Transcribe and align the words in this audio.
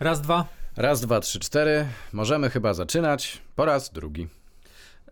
Raz, 0.00 0.20
dwa. 0.20 0.46
Raz, 0.76 1.00
dwa, 1.00 1.20
trzy, 1.20 1.40
cztery. 1.40 1.86
Możemy 2.12 2.50
chyba 2.50 2.74
zaczynać. 2.74 3.42
Po 3.56 3.64
raz 3.64 3.92
drugi. 3.92 4.28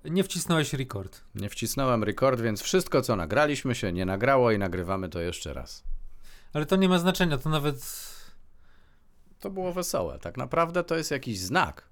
Nie 0.05 0.25
wcisnąłeś 0.25 0.73
rekord. 0.73 1.21
Nie 1.35 1.49
wcisnąłem 1.49 2.05
rekord, 2.05 2.41
więc 2.41 2.63
wszystko, 2.63 3.03
co 3.03 3.17
nagraliśmy, 3.17 3.75
się 3.75 3.93
nie 3.93 4.07
nagrało 4.07 4.51
i 4.53 4.59
nagrywamy 4.59 5.09
to 5.09 5.21
jeszcze 5.21 5.53
raz. 5.53 5.85
Ale 6.53 6.67
to 6.67 6.77
nie 6.77 6.89
ma 6.89 6.99
znaczenia, 6.99 7.39
to 7.39 7.49
nawet 7.51 8.09
To 9.41 9.51
było 9.51 9.73
wesołe. 9.73 10.19
Tak 10.19 10.37
naprawdę 10.37 10.85
to 10.85 10.97
jest 10.97 11.11
jakiś 11.11 11.39
znak. 11.39 11.89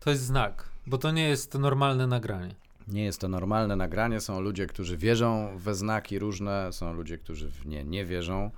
to 0.00 0.10
jest 0.10 0.22
znak, 0.22 0.68
bo 0.86 0.98
to 0.98 1.10
nie 1.10 1.28
jest 1.28 1.54
normalne 1.54 2.06
nagranie. 2.06 2.54
Nie 2.88 3.04
jest 3.04 3.20
to 3.20 3.28
normalne 3.28 3.76
nagranie. 3.76 4.20
Są 4.20 4.40
ludzie, 4.40 4.66
którzy 4.66 4.96
wierzą 4.96 5.58
we 5.58 5.74
znaki 5.74 6.18
różne, 6.18 6.72
są 6.72 6.92
ludzie, 6.92 7.18
którzy 7.18 7.50
w 7.50 7.66
nie 7.66 7.84
nie 7.84 8.04
wierzą. 8.04 8.50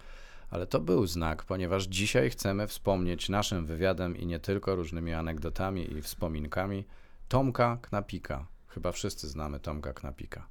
Ale 0.50 0.66
to 0.66 0.80
był 0.80 1.06
znak, 1.06 1.44
ponieważ 1.44 1.84
dzisiaj 1.84 2.30
chcemy 2.30 2.66
wspomnieć 2.66 3.28
naszym 3.28 3.66
wywiadem 3.66 4.16
i 4.16 4.26
nie 4.26 4.38
tylko 4.38 4.76
różnymi 4.76 5.12
anegdotami 5.12 5.92
i 5.92 6.02
wspominkami 6.02 6.84
Tomka 7.28 7.78
Knapika. 7.82 8.46
Chyba 8.68 8.92
wszyscy 8.92 9.28
znamy 9.28 9.60
Tomka 9.60 9.92
Knapika. 9.92 10.46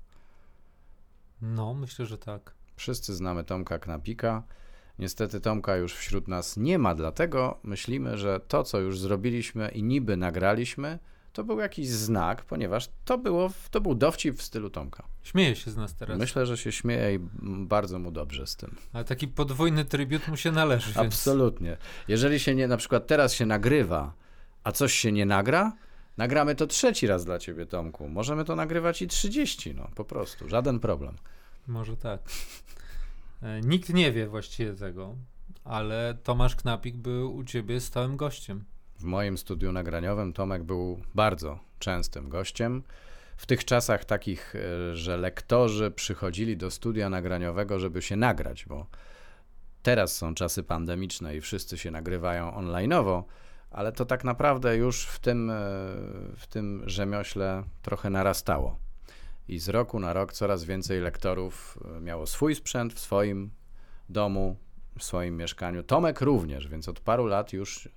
No, 1.42 1.74
myślę, 1.74 2.06
że 2.06 2.18
tak. 2.18 2.54
Wszyscy 2.76 3.16
znamy 3.16 3.44
Tomka 3.44 3.80
Knapika. 3.80 4.44
Niestety 5.00 5.40
Tomka 5.42 5.76
już 5.76 5.96
wśród 5.96 6.28
nas 6.28 6.58
nie 6.58 6.80
ma, 6.80 6.96
dlatego 6.96 7.60
myślimy, 7.64 8.18
że 8.18 8.40
to, 8.40 8.64
co 8.64 8.80
już 8.80 9.00
zrobiliśmy 9.00 9.70
i 9.70 9.84
niby 9.84 10.18
nagraliśmy, 10.18 11.00
to 11.36 11.44
był 11.44 11.60
jakiś 11.60 11.90
znak, 11.90 12.46
ponieważ 12.46 12.90
to, 13.06 13.18
było, 13.18 13.50
to 13.72 13.82
był 13.82 13.96
dowcip 13.96 14.38
w 14.38 14.42
stylu 14.42 14.70
Tomka. 14.70 15.04
Śmieje 15.24 15.56
się 15.56 15.72
z 15.72 15.78
nas 15.78 15.96
teraz. 15.96 16.20
Myślę, 16.20 16.46
że 16.46 16.58
się 16.58 16.72
śmieje 16.72 17.16
i 17.16 17.20
bardzo 17.66 18.00
mu 18.00 18.12
dobrze 18.12 18.48
z 18.48 18.56
tym. 18.56 18.76
Ale 18.94 19.04
taki 19.04 19.28
podwójny 19.28 19.86
trybut 19.86 20.28
mu 20.28 20.38
się 20.38 20.52
należy. 20.52 20.86
Więc... 20.86 20.98
Absolutnie. 20.98 21.78
Jeżeli 22.08 22.40
się 22.40 22.56
nie, 22.56 22.68
na 22.68 22.78
przykład 22.78 23.08
teraz 23.08 23.34
się 23.34 23.46
nagrywa, 23.46 24.14
a 24.64 24.72
coś 24.72 24.94
się 24.94 25.12
nie 25.12 25.26
nagra, 25.26 25.74
nagramy 26.18 26.56
to 26.56 26.68
trzeci 26.68 27.08
raz 27.08 27.26
dla 27.26 27.40
ciebie, 27.40 27.66
Tomku. 27.66 28.10
Możemy 28.10 28.46
to 28.46 28.56
nagrywać 28.56 29.02
i 29.02 29.08
30, 29.08 29.76
no 29.76 29.90
po 29.96 30.06
prostu, 30.06 30.50
żaden 30.50 30.80
problem. 30.80 31.16
Może 31.68 31.98
tak. 31.98 32.22
E, 33.42 33.62
Nikt 33.62 33.90
nie 33.94 34.12
wie 34.12 34.28
właściwie 34.28 34.74
tego, 34.74 35.16
ale 35.64 36.18
Tomasz 36.24 36.56
Knapik 36.56 36.98
był 36.98 37.36
u 37.36 37.44
ciebie 37.44 37.80
stałym 37.82 38.18
gościem. 38.18 38.64
W 39.00 39.04
moim 39.04 39.38
studiu 39.38 39.72
nagraniowym 39.72 40.34
Tomek 40.34 40.64
był 40.64 41.02
bardzo 41.16 41.60
częstym 41.80 42.30
gościem. 42.30 42.84
W 43.38 43.46
tych 43.46 43.66
czasach 43.66 44.06
takich, 44.06 44.56
e, 44.56 44.96
że 44.96 45.18
lektorzy 45.18 45.92
przychodzili 45.92 46.58
do 46.58 46.72
studia 46.72 47.10
nagraniowego, 47.10 47.80
żeby 47.80 48.02
się 48.02 48.16
nagrać, 48.16 48.66
bo 48.66 48.86
teraz 49.84 50.16
są 50.16 50.36
czasy 50.36 50.64
pandemiczne 50.64 51.36
i 51.36 51.42
wszyscy 51.42 51.78
się 51.78 51.92
nagrywają 51.92 52.56
onlineowo, 52.56 53.26
ale 53.72 53.92
to 53.92 54.06
tak 54.06 54.24
naprawdę 54.24 54.78
już 54.78 55.06
w 55.06 55.20
tym, 55.20 55.50
e, 55.50 55.54
w 56.36 56.48
tym 56.50 56.84
rzemiośle 56.86 57.64
trochę 57.82 58.10
narastało. 58.10 58.80
I 59.48 59.60
z 59.60 59.70
roku 59.70 60.00
na 60.00 60.14
rok 60.14 60.34
coraz 60.34 60.64
więcej 60.64 61.02
lektorów 61.02 61.80
e, 61.98 62.02
miało 62.02 62.28
swój 62.28 62.56
sprzęt 62.56 62.94
w 62.94 63.00
swoim 63.00 63.52
domu, 64.10 64.58
w 65.00 65.04
swoim 65.04 65.38
mieszkaniu. 65.38 65.84
Tomek 65.84 66.22
również, 66.22 66.68
więc 66.68 66.90
od 66.90 67.00
paru 67.00 67.26
lat 67.26 67.54
już 67.54 67.90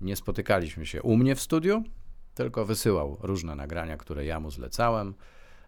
nie 0.00 0.16
spotykaliśmy 0.16 0.86
się 0.86 1.02
u 1.02 1.16
mnie 1.16 1.34
w 1.34 1.40
studiu, 1.40 1.84
tylko 2.34 2.64
wysyłał 2.64 3.16
różne 3.20 3.54
nagrania, 3.56 3.96
które 3.96 4.24
ja 4.24 4.40
mu 4.40 4.50
zlecałem 4.50 5.14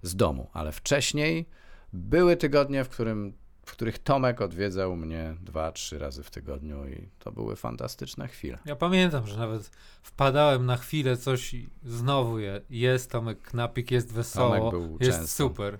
z 0.03 0.17
domu. 0.17 0.51
Ale 0.53 0.73
wcześniej 0.73 1.49
były 1.93 2.37
tygodnie, 2.37 2.85
w, 2.85 2.89
którym, 2.89 3.33
w 3.67 3.73
których 3.73 3.99
Tomek 3.99 4.41
odwiedzał 4.41 4.97
mnie 4.97 5.37
dwa, 5.41 5.73
trzy 5.73 5.99
razy 5.99 6.23
w 6.23 6.31
tygodniu 6.31 6.89
i 6.89 7.09
to 7.19 7.33
były 7.33 7.57
fantastyczne 7.57 8.29
chwile. 8.29 8.59
Ja 8.65 8.77
pamiętam, 8.77 9.27
że 9.27 9.37
nawet 9.37 9.71
wpadałem 10.03 10.67
na 10.67 10.77
chwilę 10.77 11.17
coś 11.17 11.55
i 11.55 11.71
znowu 11.85 12.39
je, 12.39 12.61
jest 12.71 13.11
Tomek 13.11 13.43
Knapik, 13.43 13.91
jest 13.91 14.13
wesoło, 14.13 14.57
Tomek 14.57 14.71
był 14.71 14.99
jest 15.01 15.19
często. 15.19 15.49
super. 15.49 15.79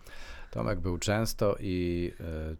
Tomek 0.51 0.81
był 0.81 0.99
często 0.99 1.57
i 1.61 2.13
y, 2.21 2.57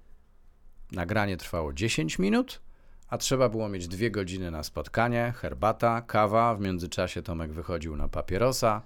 nagranie 0.93 1.37
trwało 1.37 1.73
10 1.73 2.19
minut, 2.19 2.61
a 3.11 3.19
trzeba 3.19 3.49
było 3.49 3.69
mieć 3.69 3.89
dwie 3.89 4.11
godziny 4.11 4.51
na 4.51 4.63
spotkanie, 4.63 5.33
herbata, 5.37 6.03
kawa. 6.03 6.55
W 6.55 6.61
międzyczasie 6.61 7.23
Tomek 7.23 7.53
wychodził 7.53 7.97
na 7.97 8.09
papierosa 8.09 8.83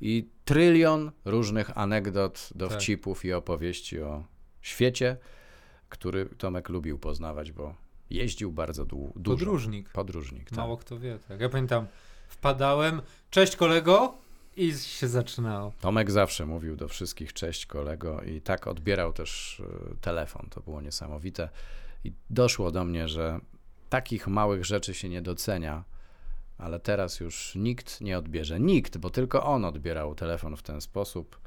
i 0.00 0.28
trylion 0.44 1.12
różnych 1.24 1.78
anegdot, 1.78 2.48
dowcipów 2.54 3.24
i 3.24 3.32
opowieści 3.32 4.00
o 4.00 4.24
świecie, 4.60 5.16
który 5.88 6.26
Tomek 6.26 6.68
lubił 6.68 6.98
poznawać, 6.98 7.52
bo 7.52 7.74
jeździł 8.10 8.52
bardzo 8.52 8.84
dłu- 8.84 9.12
dużo. 9.16 9.36
Podróżnik. 9.36 9.88
Podróżnik, 9.88 10.50
tak. 10.50 10.56
Mało 10.58 10.76
kto 10.76 10.98
wie. 10.98 11.18
Tak. 11.28 11.40
Ja 11.40 11.48
pamiętam, 11.48 11.86
wpadałem, 12.28 13.02
cześć 13.30 13.56
kolego 13.56 14.14
i 14.56 14.72
się 14.72 15.08
zaczynało. 15.08 15.72
Tomek 15.80 16.10
zawsze 16.10 16.46
mówił 16.46 16.76
do 16.76 16.88
wszystkich 16.88 17.32
cześć 17.32 17.66
kolego 17.66 18.22
i 18.22 18.40
tak 18.40 18.66
odbierał 18.66 19.12
też 19.12 19.60
y, 19.60 19.96
telefon. 20.00 20.46
To 20.50 20.60
było 20.60 20.80
niesamowite. 20.80 21.48
I 22.04 22.12
doszło 22.30 22.70
do 22.70 22.84
mnie, 22.84 23.08
że 23.08 23.40
takich 23.92 24.26
małych 24.26 24.64
rzeczy 24.64 24.94
się 24.94 25.08
nie 25.08 25.22
docenia, 25.22 25.84
ale 26.58 26.80
teraz 26.80 27.20
już 27.20 27.54
nikt 27.54 28.00
nie 28.00 28.18
odbierze. 28.18 28.60
Nikt, 28.60 28.98
bo 28.98 29.10
tylko 29.10 29.42
on 29.42 29.64
odbierał 29.64 30.14
telefon 30.14 30.56
w 30.56 30.62
ten 30.62 30.80
sposób 30.80 31.40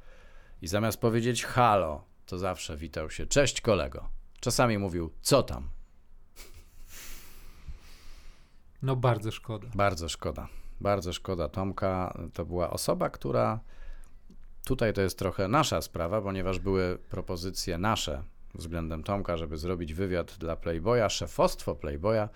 i 0.62 0.68
zamiast 0.68 1.02
powiedzieć 1.02 1.46
halo, 1.46 2.04
to 2.26 2.38
zawsze 2.38 2.78
witał 2.78 3.10
się 3.10 3.26
cześć 3.26 3.62
kolego. 3.62 4.10
Czasami 4.40 4.78
mówił 4.78 5.12
co 5.22 5.44
tam. 5.44 5.70
No 8.82 8.96
bardzo 8.96 9.32
szkoda. 9.32 9.68
Bardzo 9.76 10.10
szkoda. 10.10 10.48
Bardzo 10.82 11.14
szkoda. 11.14 11.50
Tomka 11.50 12.18
to 12.34 12.46
była 12.46 12.70
osoba, 12.70 13.10
która 13.10 13.60
tutaj 14.66 14.94
to 14.94 15.02
jest 15.02 15.20
trochę 15.20 15.48
nasza 15.48 15.82
sprawa, 15.82 16.22
ponieważ 16.22 16.60
były 16.60 16.98
propozycje 17.10 17.78
nasze 17.78 18.24
względem 18.56 19.04
Tomka, 19.04 19.38
żeby 19.38 19.58
zrobić 19.58 19.94
wywiad 19.94 20.38
dla 20.38 20.56
Playboya. 20.56 21.10
Szefostwo 21.10 21.76
Playboya 21.76 22.30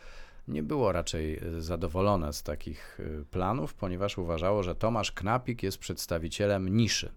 nie 0.47 0.63
było 0.63 0.91
raczej 0.91 1.43
y, 1.57 1.61
zadowolone 1.61 2.33
z 2.33 2.43
takich 2.43 2.99
y, 2.99 3.25
planów, 3.31 3.73
ponieważ 3.73 4.17
uważało, 4.17 4.63
że 4.63 4.75
Tomasz 4.75 5.11
Knapik 5.11 5.63
jest 5.63 5.77
przedstawicielem 5.77 6.69
niszy. 6.77 7.11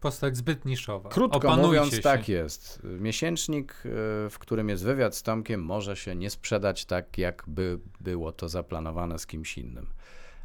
Postać 0.00 0.36
zbyt 0.36 0.64
niszowa. 0.64 1.10
Krótko 1.10 1.38
Opanujcie 1.38 1.66
mówiąc, 1.66 1.94
się. 1.94 2.00
tak 2.00 2.28
jest. 2.28 2.82
Miesięcznik, 2.84 3.72
y, 3.72 4.30
w 4.30 4.36
którym 4.38 4.68
jest 4.68 4.84
wywiad 4.84 5.16
z 5.16 5.22
Tomkiem, 5.22 5.62
może 5.62 5.96
się 5.96 6.14
nie 6.14 6.30
sprzedać 6.30 6.84
tak, 6.84 7.18
jakby 7.18 7.78
było 8.00 8.32
to 8.32 8.48
zaplanowane 8.48 9.18
z 9.18 9.26
kimś 9.26 9.58
innym. 9.58 9.86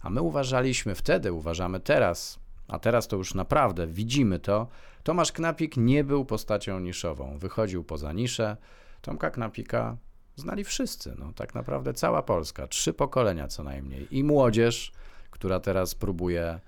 A 0.01 0.09
my 0.09 0.21
uważaliśmy 0.21 0.95
wtedy, 0.95 1.33
uważamy 1.33 1.79
teraz, 1.79 2.39
a 2.69 2.79
teraz 2.79 3.07
to 3.07 3.15
już 3.15 3.33
naprawdę 3.33 3.87
widzimy 3.87 4.39
to. 4.39 4.67
Tomasz 5.03 5.31
Knapik 5.31 5.77
nie 5.77 6.03
był 6.03 6.25
postacią 6.25 6.79
niszową. 6.79 7.37
Wychodził 7.37 7.83
poza 7.83 8.13
niszę. 8.13 8.57
Tomka 9.01 9.29
Knapika 9.31 9.97
znali 10.35 10.63
wszyscy. 10.63 11.15
No, 11.19 11.33
tak 11.35 11.55
naprawdę 11.55 11.93
cała 11.93 12.21
Polska. 12.23 12.67
Trzy 12.67 12.93
pokolenia 12.93 13.47
co 13.47 13.63
najmniej. 13.63 14.07
I 14.17 14.23
młodzież, 14.23 14.91
która 15.31 15.59
teraz 15.59 15.95
próbuje 15.95 16.59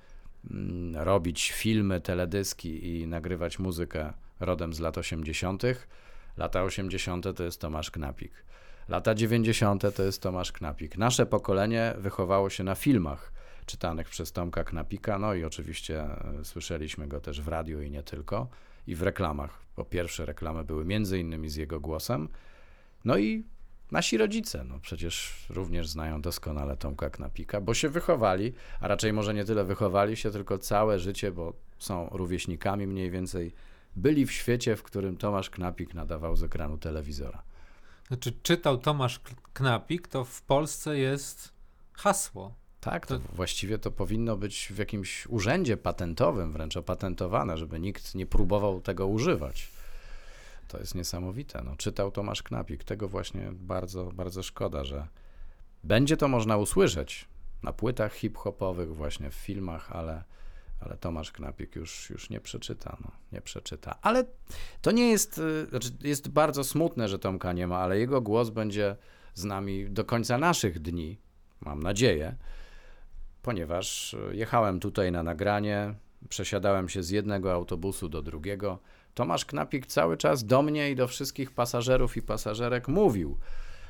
mm, 0.51 0.95
robić 0.95 1.51
filmy, 1.51 2.01
teledyski 2.01 2.99
i 2.99 3.07
nagrywać 3.07 3.59
muzykę 3.59 4.13
rodem 4.39 4.73
z 4.73 4.79
lat 4.79 4.97
80. 4.97 5.63
Lata 6.37 6.63
80. 6.63 7.25
to 7.35 7.43
jest 7.43 7.61
Tomasz 7.61 7.91
Knapik. 7.91 8.31
Lata 8.89 9.15
90. 9.15 9.95
to 9.95 10.03
jest 10.03 10.21
Tomasz 10.21 10.51
Knapik. 10.51 10.97
Nasze 10.97 11.25
pokolenie 11.25 11.93
wychowało 11.97 12.49
się 12.49 12.63
na 12.63 12.75
filmach 12.75 13.31
czytanych 13.65 14.09
przez 14.09 14.31
Tomka 14.31 14.63
Knapika, 14.63 15.19
no 15.19 15.33
i 15.33 15.43
oczywiście 15.43 16.03
e, 16.03 16.17
słyszeliśmy 16.43 17.07
go 17.07 17.19
też 17.19 17.41
w 17.41 17.47
radiu 17.47 17.81
i 17.81 17.91
nie 17.91 18.03
tylko, 18.03 18.47
i 18.87 18.95
w 18.95 19.01
reklamach, 19.01 19.59
bo 19.77 19.85
pierwsze 19.85 20.25
reklamy 20.25 20.63
były 20.63 20.85
między 20.85 21.19
innymi 21.19 21.49
z 21.49 21.55
jego 21.55 21.79
głosem. 21.79 22.29
No 23.05 23.17
i 23.17 23.43
nasi 23.91 24.17
rodzice, 24.17 24.63
no 24.63 24.79
przecież 24.79 25.45
również 25.49 25.87
znają 25.87 26.21
doskonale 26.21 26.77
Tomka 26.77 27.09
Knapika, 27.09 27.61
bo 27.61 27.73
się 27.73 27.89
wychowali, 27.89 28.53
a 28.79 28.87
raczej 28.87 29.13
może 29.13 29.33
nie 29.33 29.45
tyle 29.45 29.63
wychowali 29.63 30.17
się, 30.17 30.31
tylko 30.31 30.57
całe 30.57 30.99
życie, 30.99 31.31
bo 31.31 31.53
są 31.79 32.09
rówieśnikami 32.11 32.87
mniej 32.87 33.11
więcej, 33.11 33.53
byli 33.95 34.25
w 34.25 34.31
świecie, 34.31 34.75
w 34.75 34.83
którym 34.83 35.17
Tomasz 35.17 35.49
Knapik 35.49 35.93
nadawał 35.93 36.35
z 36.35 36.43
ekranu 36.43 36.77
telewizora. 36.77 37.43
Znaczy, 38.07 38.33
czytał 38.43 38.77
Tomasz 38.77 39.21
Knapik, 39.53 40.07
to 40.07 40.23
w 40.25 40.41
Polsce 40.41 40.97
jest 40.97 41.53
hasło. 41.93 42.60
Tak, 42.81 43.07
to 43.07 43.19
To- 43.19 43.25
właściwie 43.33 43.79
to 43.79 43.91
powinno 43.91 44.37
być 44.37 44.67
w 44.71 44.77
jakimś 44.77 45.27
urzędzie 45.27 45.77
patentowym, 45.77 46.53
wręcz 46.53 46.77
opatentowane, 46.77 47.57
żeby 47.57 47.79
nikt 47.79 48.15
nie 48.15 48.25
próbował 48.25 48.81
tego 48.81 49.07
używać. 49.07 49.67
To 50.67 50.79
jest 50.79 50.95
niesamowite. 50.95 51.61
No, 51.65 51.75
czytał 51.75 52.11
Tomasz 52.11 52.43
Knapik. 52.43 52.83
Tego 52.83 53.07
właśnie 53.07 53.49
bardzo, 53.51 54.05
bardzo 54.05 54.43
szkoda, 54.43 54.83
że 54.83 55.07
będzie 55.83 56.17
to 56.17 56.27
można 56.27 56.57
usłyszeć 56.57 57.27
na 57.63 57.73
płytach 57.73 58.13
hip-hopowych, 58.13 58.95
właśnie 58.95 59.29
w 59.29 59.33
filmach, 59.33 59.91
ale 59.91 60.23
ale 60.79 60.97
Tomasz 60.97 61.31
Knapik 61.31 61.75
już, 61.75 62.09
już 62.09 62.29
nie 62.29 62.39
przeczyta, 62.39 62.97
no, 63.01 63.11
nie 63.31 63.41
przeczyta. 63.41 63.95
Ale 64.01 64.25
to 64.81 64.91
nie 64.91 65.09
jest, 65.09 65.37
y, 65.37 65.65
znaczy 65.69 65.89
jest 66.01 66.29
bardzo 66.29 66.63
smutne, 66.63 67.07
że 67.07 67.19
Tomka 67.19 67.53
nie 67.53 67.67
ma, 67.67 67.77
ale 67.77 67.99
jego 67.99 68.21
głos 68.21 68.49
będzie 68.49 68.95
z 69.33 69.43
nami 69.43 69.89
do 69.89 70.05
końca 70.05 70.37
naszych 70.37 70.79
dni, 70.79 71.17
mam 71.61 71.83
nadzieję, 71.83 72.35
ponieważ 73.41 74.13
y, 74.13 74.35
jechałem 74.35 74.79
tutaj 74.79 75.11
na 75.11 75.23
nagranie, 75.23 75.93
przesiadałem 76.29 76.89
się 76.89 77.03
z 77.03 77.09
jednego 77.09 77.53
autobusu 77.53 78.09
do 78.09 78.21
drugiego. 78.21 78.79
Tomasz 79.13 79.45
Knapik 79.45 79.85
cały 79.85 80.17
czas 80.17 80.45
do 80.45 80.61
mnie 80.61 80.91
i 80.91 80.95
do 80.95 81.07
wszystkich 81.07 81.51
pasażerów 81.51 82.17
i 82.17 82.21
pasażerek 82.21 82.87
mówił 82.87 83.37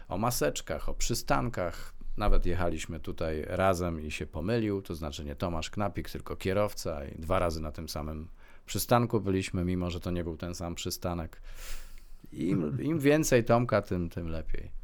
o 0.07 0.17
maseczkach, 0.17 0.89
o 0.89 0.93
przystankach, 0.93 1.93
nawet 2.17 2.45
jechaliśmy 2.45 2.99
tutaj 2.99 3.45
razem 3.47 4.01
i 4.01 4.11
się 4.11 4.27
pomylił, 4.27 4.81
to 4.81 4.95
znaczy 4.95 5.25
nie 5.25 5.35
Tomasz 5.35 5.69
Knapik, 5.69 6.09
tylko 6.09 6.35
kierowca 6.35 7.05
i 7.05 7.21
dwa 7.21 7.39
razy 7.39 7.61
na 7.61 7.71
tym 7.71 7.89
samym 7.89 8.27
przystanku 8.65 9.21
byliśmy, 9.21 9.65
mimo 9.65 9.89
że 9.89 9.99
to 9.99 10.11
nie 10.11 10.23
był 10.23 10.37
ten 10.37 10.55
sam 10.55 10.75
przystanek. 10.75 11.41
Im, 12.31 12.81
im 12.81 12.99
więcej 12.99 13.43
Tomka, 13.43 13.81
tym, 13.81 14.09
tym 14.09 14.27
lepiej. 14.27 14.80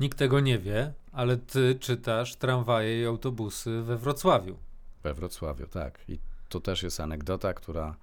Nikt 0.00 0.18
tego 0.18 0.40
nie 0.40 0.58
wie, 0.58 0.92
ale 1.12 1.36
ty 1.36 1.76
czytasz 1.80 2.36
tramwaje 2.36 3.02
i 3.02 3.06
autobusy 3.06 3.82
we 3.82 3.96
Wrocławiu. 3.96 4.56
We 5.02 5.14
Wrocławiu, 5.14 5.66
tak. 5.66 6.04
I 6.08 6.18
to 6.48 6.60
też 6.60 6.82
jest 6.82 7.00
anegdota, 7.00 7.54
która 7.54 7.96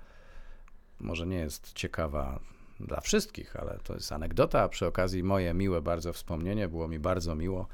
może 0.99 1.27
nie 1.27 1.37
jest 1.37 1.73
ciekawa 1.73 2.39
dla 2.79 3.01
wszystkich, 3.01 3.55
ale 3.55 3.79
to 3.83 3.93
jest 3.93 4.11
anegdota, 4.11 4.61
a 4.61 4.69
przy 4.69 4.85
okazji 4.85 5.23
moje 5.23 5.53
miłe 5.53 5.81
bardzo 5.81 6.13
wspomnienie, 6.13 6.67
było 6.67 6.87
mi 6.87 6.99
bardzo 6.99 7.35
miło 7.35 7.67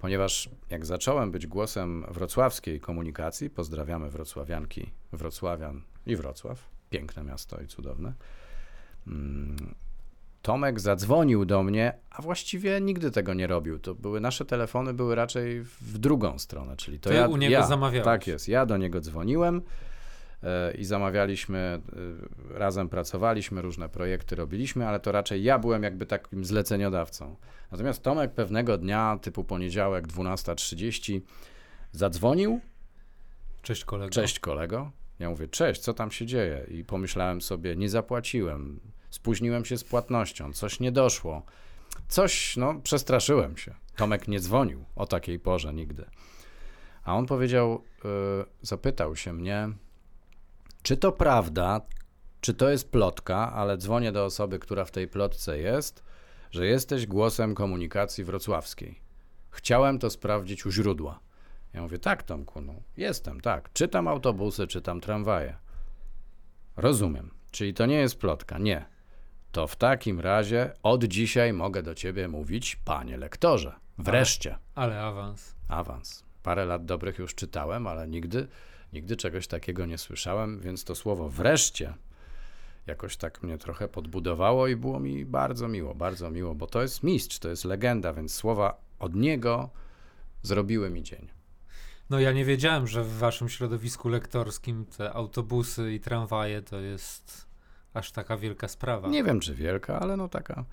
ponieważ 0.00 0.50
jak 0.70 0.86
zacząłem 0.86 1.30
być 1.30 1.46
głosem 1.46 2.04
wrocławskiej 2.08 2.80
komunikacji, 2.80 3.50
pozdrawiamy 3.50 4.10
wrocławianki, 4.10 4.90
wrocławian 5.12 5.82
i 6.06 6.16
Wrocław, 6.16 6.70
piękne 6.90 7.24
miasto 7.24 7.60
i 7.60 7.66
cudowne, 7.66 8.12
mm, 9.06 9.74
Tomek 10.42 10.80
zadzwonił 10.80 11.44
do 11.44 11.62
mnie, 11.62 11.92
a 12.10 12.22
właściwie 12.22 12.80
nigdy 12.80 13.10
tego 13.10 13.34
nie 13.34 13.46
robił. 13.46 13.78
To 13.78 13.94
były 13.94 14.20
nasze 14.20 14.44
telefony 14.44 14.94
były 14.94 15.14
raczej 15.14 15.62
w 15.62 15.98
drugą 15.98 16.38
stronę, 16.38 16.76
czyli 16.76 17.00
to 17.00 17.10
Ty 17.10 17.16
ja 17.16 17.28
u 17.28 17.36
niego 17.36 17.52
ja, 17.52 17.66
zamawiałeś. 17.66 18.04
Tak 18.04 18.26
jest, 18.26 18.48
ja 18.48 18.66
do 18.66 18.76
niego 18.76 19.00
dzwoniłem 19.00 19.62
e, 20.42 20.72
i 20.74 20.84
zamawialiśmy, 20.84 21.80
e, 22.52 22.58
razem 22.58 22.88
pracowaliśmy, 22.88 23.62
różne 23.62 23.88
projekty 23.88 24.36
robiliśmy, 24.36 24.88
ale 24.88 25.00
to 25.00 25.12
raczej 25.12 25.42
ja 25.42 25.58
byłem 25.58 25.82
jakby 25.82 26.06
takim 26.06 26.44
zleceniodawcą. 26.44 27.36
Natomiast 27.72 28.02
Tomek 28.02 28.32
pewnego 28.32 28.78
dnia, 28.78 29.18
typu 29.22 29.44
poniedziałek 29.44 30.08
12.30, 30.08 31.20
zadzwonił. 31.92 32.60
Cześć 33.62 33.84
kolego. 33.84 34.10
Cześć 34.10 34.40
kolego. 34.40 34.90
Ja 35.18 35.30
mówię, 35.30 35.48
cześć, 35.48 35.80
co 35.80 35.94
tam 35.94 36.10
się 36.10 36.26
dzieje? 36.26 36.66
I 36.68 36.84
pomyślałem 36.84 37.40
sobie, 37.40 37.76
nie 37.76 37.88
zapłaciłem, 37.88 38.80
spóźniłem 39.10 39.64
się 39.64 39.78
z 39.78 39.84
płatnością, 39.84 40.52
coś 40.52 40.80
nie 40.80 40.92
doszło. 40.92 41.42
Coś, 42.08 42.56
no, 42.56 42.74
przestraszyłem 42.74 43.56
się. 43.56 43.74
Tomek 43.96 44.28
nie 44.28 44.40
dzwonił 44.40 44.84
o 44.96 45.06
takiej 45.06 45.38
porze 45.38 45.74
nigdy. 45.74 46.04
A 47.04 47.16
on 47.16 47.26
powiedział, 47.26 47.84
yy, 48.04 48.44
zapytał 48.62 49.16
się 49.16 49.32
mnie, 49.32 49.68
czy 50.82 50.96
to 50.96 51.12
prawda, 51.12 51.80
czy 52.40 52.54
to 52.54 52.70
jest 52.70 52.90
plotka, 52.90 53.52
ale 53.52 53.76
dzwonię 53.76 54.12
do 54.12 54.24
osoby, 54.24 54.58
która 54.58 54.84
w 54.84 54.90
tej 54.90 55.08
plotce 55.08 55.58
jest, 55.58 56.02
że 56.50 56.66
jesteś 56.66 57.06
głosem 57.06 57.54
komunikacji 57.54 58.24
wrocławskiej. 58.24 59.00
Chciałem 59.50 59.98
to 59.98 60.10
sprawdzić 60.10 60.66
u 60.66 60.70
źródła. 60.70 61.20
Ja 61.72 61.82
mówię, 61.82 61.98
tak, 61.98 62.22
Tomku, 62.22 62.60
no, 62.60 62.74
jestem, 62.96 63.40
tak. 63.40 63.72
Czytam 63.72 64.08
autobusy, 64.08 64.66
czytam 64.66 65.00
tramwaje. 65.00 65.56
Rozumiem. 66.76 67.30
Czyli 67.50 67.74
to 67.74 67.86
nie 67.86 67.96
jest 67.96 68.18
plotka. 68.18 68.58
Nie. 68.58 68.84
To 69.52 69.66
w 69.66 69.76
takim 69.76 70.20
razie 70.20 70.72
od 70.82 71.04
dzisiaj 71.04 71.52
mogę 71.52 71.82
do 71.82 71.94
ciebie 71.94 72.28
mówić, 72.28 72.76
panie 72.76 73.16
lektorze. 73.16 73.72
Wreszcie. 73.98 74.58
Ale, 74.74 74.94
ale 74.94 75.02
awans. 75.02 75.54
Awans. 75.68 76.24
Parę 76.42 76.64
lat 76.64 76.84
dobrych 76.84 77.18
już 77.18 77.34
czytałem, 77.34 77.86
ale 77.86 78.08
nigdy, 78.08 78.48
nigdy 78.92 79.16
czegoś 79.16 79.46
takiego 79.46 79.86
nie 79.86 79.98
słyszałem, 79.98 80.60
więc 80.60 80.84
to 80.84 80.94
słowo 80.94 81.28
wreszcie 81.28 81.94
jakoś 82.86 83.16
tak 83.16 83.42
mnie 83.42 83.58
trochę 83.58 83.88
podbudowało 83.88 84.68
i 84.68 84.76
było 84.76 85.00
mi 85.00 85.24
bardzo 85.24 85.68
miło, 85.68 85.94
bardzo 85.94 86.30
miło, 86.30 86.54
bo 86.54 86.66
to 86.66 86.82
jest 86.82 87.02
mistrz, 87.02 87.38
to 87.38 87.48
jest 87.48 87.64
legenda, 87.64 88.12
więc 88.12 88.34
słowa 88.34 88.80
od 88.98 89.14
niego 89.14 89.70
zrobiły 90.42 90.90
mi 90.90 91.02
dzień. 91.02 91.28
No 92.10 92.20
ja 92.20 92.32
nie 92.32 92.44
wiedziałem, 92.44 92.86
że 92.86 93.04
w 93.04 93.18
waszym 93.18 93.48
środowisku 93.48 94.08
lektorskim 94.08 94.86
te 94.86 95.12
autobusy 95.12 95.92
i 95.92 96.00
tramwaje 96.00 96.62
to 96.62 96.80
jest 96.80 97.49
aż 97.94 98.12
taka 98.12 98.36
wielka 98.36 98.68
sprawa. 98.68 99.08
Nie 99.08 99.24
wiem, 99.24 99.40
czy 99.40 99.54
wielka, 99.54 100.00
ale 100.00 100.16
no 100.16 100.28
taka 100.28 100.64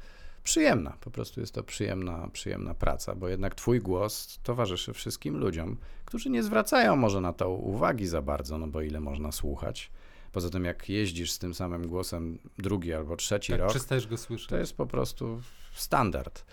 przyjemna. 0.44 0.98
Po 1.02 1.12
prostu 1.12 1.40
jest 1.40 1.54
to 1.54 1.64
przyjemna, 1.64 2.30
przyjemna 2.34 2.74
praca, 2.74 3.16
bo 3.16 3.28
jednak 3.28 3.56
twój 3.56 3.80
głos 3.80 4.40
towarzyszy 4.44 4.94
wszystkim 4.94 5.38
ludziom, 5.38 5.78
którzy 6.06 6.30
nie 6.30 6.44
zwracają 6.44 6.96
może 6.96 7.22
na 7.22 7.34
to 7.34 7.50
uwagi 7.50 8.08
za 8.08 8.22
bardzo, 8.22 8.58
no 8.58 8.68
bo 8.68 8.82
ile 8.82 9.00
można 9.00 9.32
słuchać. 9.32 9.92
Poza 10.32 10.50
tym, 10.50 10.66
jak 10.66 10.90
jeździsz 10.90 11.32
z 11.32 11.40
tym 11.40 11.54
samym 11.54 11.88
głosem 11.88 12.40
drugi 12.58 12.94
albo 12.94 13.16
trzeci 13.16 13.52
tak, 13.52 13.62
rok, 13.62 13.70
przestajesz 13.70 14.08
go 14.08 14.18
słyszeć. 14.18 14.48
to 14.48 14.58
jest 14.58 14.78
po 14.78 14.86
prostu 14.86 15.42
standard. 15.74 16.46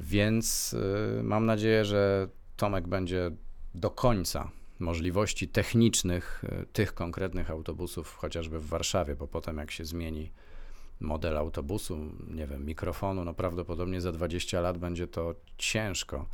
Więc 0.00 0.72
y, 0.72 1.22
mam 1.22 1.46
nadzieję, 1.46 1.84
że 1.84 2.28
Tomek 2.56 2.88
będzie 2.88 3.30
do 3.74 3.90
końca 3.90 4.50
możliwości 4.78 5.48
technicznych 5.48 6.44
y, 6.62 6.66
tych 6.72 6.94
konkretnych 6.94 7.50
autobusów, 7.50 8.16
chociażby 8.16 8.58
w 8.60 8.66
Warszawie, 8.66 9.16
bo 9.16 9.26
potem 9.26 9.58
jak 9.58 9.70
się 9.70 9.84
zmieni 9.84 10.30
model 11.00 11.36
autobusu, 11.38 11.98
nie 12.28 12.46
wiem, 12.46 12.66
mikrofonu, 12.66 13.24
no 13.24 13.34
prawdopodobnie 13.34 14.00
za 14.00 14.12
20 14.12 14.60
lat 14.60 14.78
będzie 14.78 15.06
to 15.06 15.34
ciężko. 15.58 16.26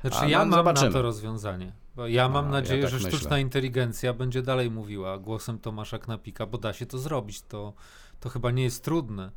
Znaczy 0.00 0.16
A, 0.20 0.28
ja 0.28 0.38
no, 0.38 0.44
mam 0.44 0.58
zobaczymy. 0.58 0.86
na 0.86 0.92
to 0.92 1.02
rozwiązanie. 1.02 1.72
Bo 1.96 2.06
ja 2.06 2.28
mam 2.28 2.44
A, 2.44 2.48
ja 2.48 2.52
nadzieję, 2.52 2.82
tak 2.82 2.90
że 2.90 2.96
myślę. 2.96 3.10
sztuczna 3.12 3.38
inteligencja 3.38 4.14
będzie 4.14 4.42
dalej 4.42 4.70
mówiła 4.70 5.18
głosem 5.18 5.58
Tomasza 5.58 5.98
Knapika, 5.98 6.46
bo 6.46 6.58
da 6.58 6.72
się 6.72 6.86
to 6.86 6.98
zrobić. 6.98 7.42
To, 7.42 7.72
to 8.20 8.28
chyba 8.28 8.50
nie 8.50 8.62
jest 8.62 8.84
trudne. 8.84 9.30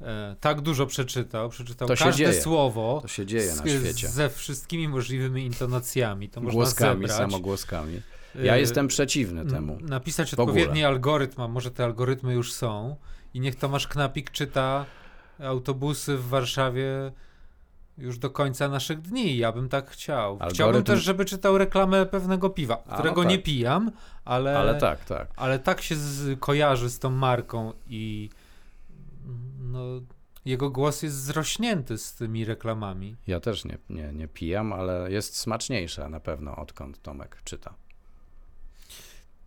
E, 0.00 0.36
tak 0.40 0.60
dużo 0.60 0.86
przeczytał, 0.86 1.48
przeczytał 1.48 1.88
To 1.88 1.94
każde 1.96 2.12
dzieje. 2.12 2.40
słowo 2.42 2.98
To 3.02 3.08
się 3.08 3.26
dzieje 3.26 3.48
na 3.48 3.62
z- 3.62 3.68
świecie. 3.80 4.08
ze 4.08 4.28
wszystkimi 4.30 4.88
możliwymi 4.88 5.46
intonacjami. 5.46 6.28
To 6.28 6.40
można 6.40 6.56
Głoskami, 6.56 7.08
zebrać. 7.08 7.16
samogłoskami. 7.16 8.00
Ja 8.42 8.54
E, 8.54 8.60
jestem 8.60 8.88
przeciwny 8.88 9.46
temu. 9.46 9.78
Napisać 9.82 10.34
odpowiedni 10.34 10.84
algorytm, 10.84 11.40
a 11.42 11.48
może 11.48 11.70
te 11.70 11.84
algorytmy 11.84 12.34
już 12.34 12.52
są 12.52 12.96
i 13.34 13.40
niech 13.40 13.56
Tomasz 13.56 13.86
Knapik 13.88 14.30
czyta 14.30 14.84
autobusy 15.40 16.16
w 16.16 16.28
Warszawie 16.28 17.12
już 17.98 18.18
do 18.18 18.30
końca 18.30 18.68
naszych 18.68 19.00
dni. 19.00 19.36
Ja 19.36 19.52
bym 19.52 19.68
tak 19.68 19.90
chciał. 19.90 20.38
Chciałbym 20.50 20.82
Algorytm- 20.82 20.86
też, 20.86 21.02
żeby 21.02 21.24
czytał 21.24 21.58
reklamę 21.58 22.06
pewnego 22.06 22.50
piwa, 22.50 22.82
A, 22.88 22.94
którego 22.94 23.16
no 23.16 23.22
tak. 23.22 23.30
nie 23.30 23.38
pijam, 23.38 23.90
ale, 24.24 24.58
Ale 24.58 24.74
tak, 24.74 25.04
tak. 25.04 25.28
ale 25.36 25.58
tak 25.58 25.82
się 25.82 25.96
z, 25.96 26.40
kojarzy 26.40 26.90
z 26.90 26.98
tą 26.98 27.10
marką 27.10 27.72
i 27.88 28.30
no, 29.58 30.00
jego 30.44 30.70
głos 30.70 31.02
jest 31.02 31.24
zrośnięty 31.24 31.98
z 31.98 32.14
tymi 32.14 32.44
reklamami. 32.44 33.16
Ja 33.26 33.40
też 33.40 33.64
nie, 33.64 33.78
nie, 33.90 34.12
nie 34.12 34.28
pijam, 34.28 34.72
ale 34.72 35.12
jest 35.12 35.36
smaczniejsza 35.36 36.08
na 36.08 36.20
pewno, 36.20 36.56
odkąd 36.56 37.02
Tomek 37.02 37.40
czyta. 37.44 37.74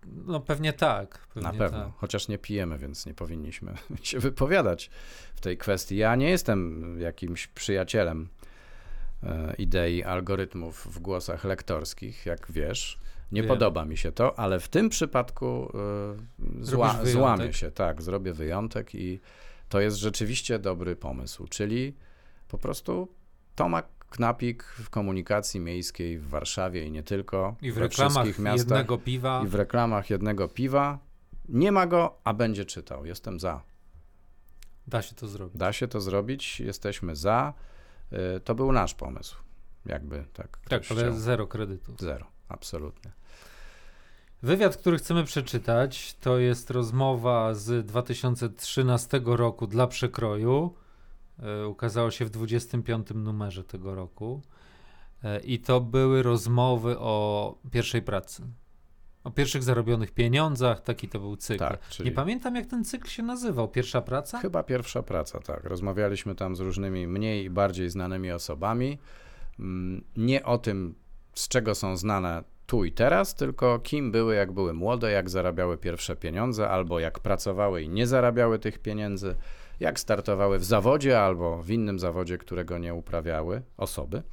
No 0.05 0.39
pewnie 0.39 0.73
tak. 0.73 1.27
Pewnie 1.33 1.51
na 1.51 1.57
pewno. 1.57 1.85
Tak. 1.85 1.93
Chociaż 1.97 2.27
nie 2.27 2.37
pijemy, 2.37 2.77
więc 2.77 3.05
nie 3.05 3.13
powinniśmy 3.13 3.73
się 4.03 4.19
wypowiadać 4.19 4.89
w 5.35 5.41
tej 5.41 5.57
kwestii. 5.57 5.97
Ja 5.97 6.15
nie 6.15 6.29
jestem 6.29 6.95
jakimś 7.01 7.47
przyjacielem 7.47 8.27
e, 9.23 9.53
idei 9.57 10.03
algorytmów 10.03 10.87
w 10.95 10.99
głosach 10.99 11.43
lektorskich, 11.43 12.25
jak 12.25 12.51
wiesz. 12.51 12.99
Nie 13.31 13.41
Wiem. 13.41 13.49
podoba 13.49 13.85
mi 13.85 13.97
się 13.97 14.11
to, 14.11 14.39
ale 14.39 14.59
w 14.59 14.67
tym 14.67 14.89
przypadku 14.89 15.71
e, 16.59 16.65
zła, 16.65 16.99
złamię 17.03 17.53
się. 17.53 17.71
Tak, 17.71 18.01
zrobię 18.01 18.33
wyjątek 18.33 18.95
i 18.95 19.19
to 19.69 19.79
jest 19.81 19.97
rzeczywiście 19.97 20.59
dobry 20.59 20.95
pomysł. 20.95 21.47
Czyli 21.47 21.95
po 22.47 22.57
prostu 22.57 23.07
Tomak 23.55 23.87
Knapik 24.09 24.63
w 24.63 24.89
komunikacji 24.89 25.59
miejskiej 25.59 26.19
w 26.19 26.27
Warszawie 26.29 26.85
i 26.85 26.91
nie 26.91 27.03
tylko, 27.03 27.55
I 27.61 27.71
w 27.71 27.77
reklamach 27.77 28.25
miastach 28.39 28.57
jednego 28.57 28.97
piwa. 28.97 29.41
i 29.45 29.47
w 29.47 29.55
reklamach 29.55 30.09
jednego 30.09 30.47
piwa. 30.47 30.99
Nie 31.49 31.71
ma 31.71 31.87
go, 31.87 32.19
a 32.23 32.33
będzie 32.33 32.65
czytał. 32.65 33.05
Jestem 33.05 33.39
za. 33.39 33.61
Da 34.87 35.01
się 35.01 35.15
to 35.15 35.27
zrobić. 35.27 35.57
Da 35.57 35.73
się 35.73 35.87
to 35.87 36.01
zrobić, 36.01 36.59
jesteśmy 36.59 37.15
za. 37.15 37.53
Y, 38.37 38.39
To 38.39 38.55
był 38.55 38.71
nasz 38.71 38.93
pomysł. 38.93 39.35
Jakby 39.85 40.25
tak. 40.33 40.59
Tak, 40.69 40.83
ale 40.91 41.01
chciał. 41.01 41.13
zero 41.19 41.47
kredytów. 41.47 41.99
Zero, 41.99 42.25
absolutnie. 42.47 43.11
Wywiad, 44.43 44.77
który 44.77 44.97
chcemy 44.97 45.23
przeczytać, 45.23 46.13
to 46.13 46.37
jest 46.37 46.71
rozmowa 46.71 47.53
z 47.53 47.85
2013 47.85 49.21
roku 49.25 49.67
dla 49.67 49.87
przekroju. 49.87 50.73
E, 51.39 51.67
Ukazało 51.67 52.11
się 52.11 52.25
w 52.25 52.29
25 52.29 53.07
numerze 53.15 53.63
tego 53.63 53.95
roku. 53.95 54.41
E, 55.23 55.39
I 55.39 55.59
to 55.59 55.81
były 55.81 56.23
rozmowy 56.23 56.99
o 56.99 57.55
pierwszej 57.71 58.01
pracy. 58.01 58.43
O 59.23 59.31
pierwszych 59.31 59.63
zarobionych 59.63 60.11
pieniądzach, 60.11 60.81
taki 60.81 61.07
to 61.09 61.19
był 61.19 61.35
cykl. 61.37 61.59
Tak, 61.59 61.87
czyli- 61.89 62.09
Nie 62.09 62.15
pamiętam, 62.15 62.55
jak 62.55 62.65
ten 62.65 62.85
cykl 62.85 63.07
się 63.07 63.23
nazywał. 63.23 63.67
Pierwsza 63.67 64.01
praca? 64.01 64.39
Chyba 64.39 64.63
pierwsza 64.63 65.03
praca, 65.03 65.39
tak. 65.39 65.63
Rozmawialiśmy 65.63 66.35
tam 66.35 66.55
z 66.55 66.59
różnymi 66.59 67.07
mniej 67.07 67.45
i 67.45 67.49
bardziej 67.49 67.89
znanymi 67.89 68.31
osobami. 68.31 68.97
Mm, 69.59 70.03
Nie 70.17 70.43
o 70.45 70.57
tym, 70.57 70.95
z 71.33 71.47
czego 71.47 71.75
są 71.75 71.97
znane 71.97 72.43
tu 72.69 72.85
i 72.85 72.91
teraz, 72.91 73.35
tylko 73.35 73.79
kim 73.79 74.11
były, 74.11 74.35
jak 74.35 74.51
były 74.51 74.73
młode, 74.73 75.11
jak 75.11 75.29
zarabiały 75.29 75.77
pierwsze 75.77 76.15
pieniądze, 76.15 76.69
albo 76.69 76.99
jak 76.99 77.19
pracowały 77.19 77.81
i 77.81 77.89
nie 77.89 78.07
zarabiały 78.07 78.59
tych 78.59 78.79
pieniędzy, 78.79 79.35
jak 79.79 79.99
startowały 79.99 80.59
w 80.59 80.63
zawodzie 80.63 81.21
albo 81.21 81.63
w 81.63 81.69
innym 81.69 81.99
zawodzie, 81.99 82.37
którego 82.37 82.77
nie 82.77 82.93
uprawiały 82.93 83.61
osoby. 83.77 84.23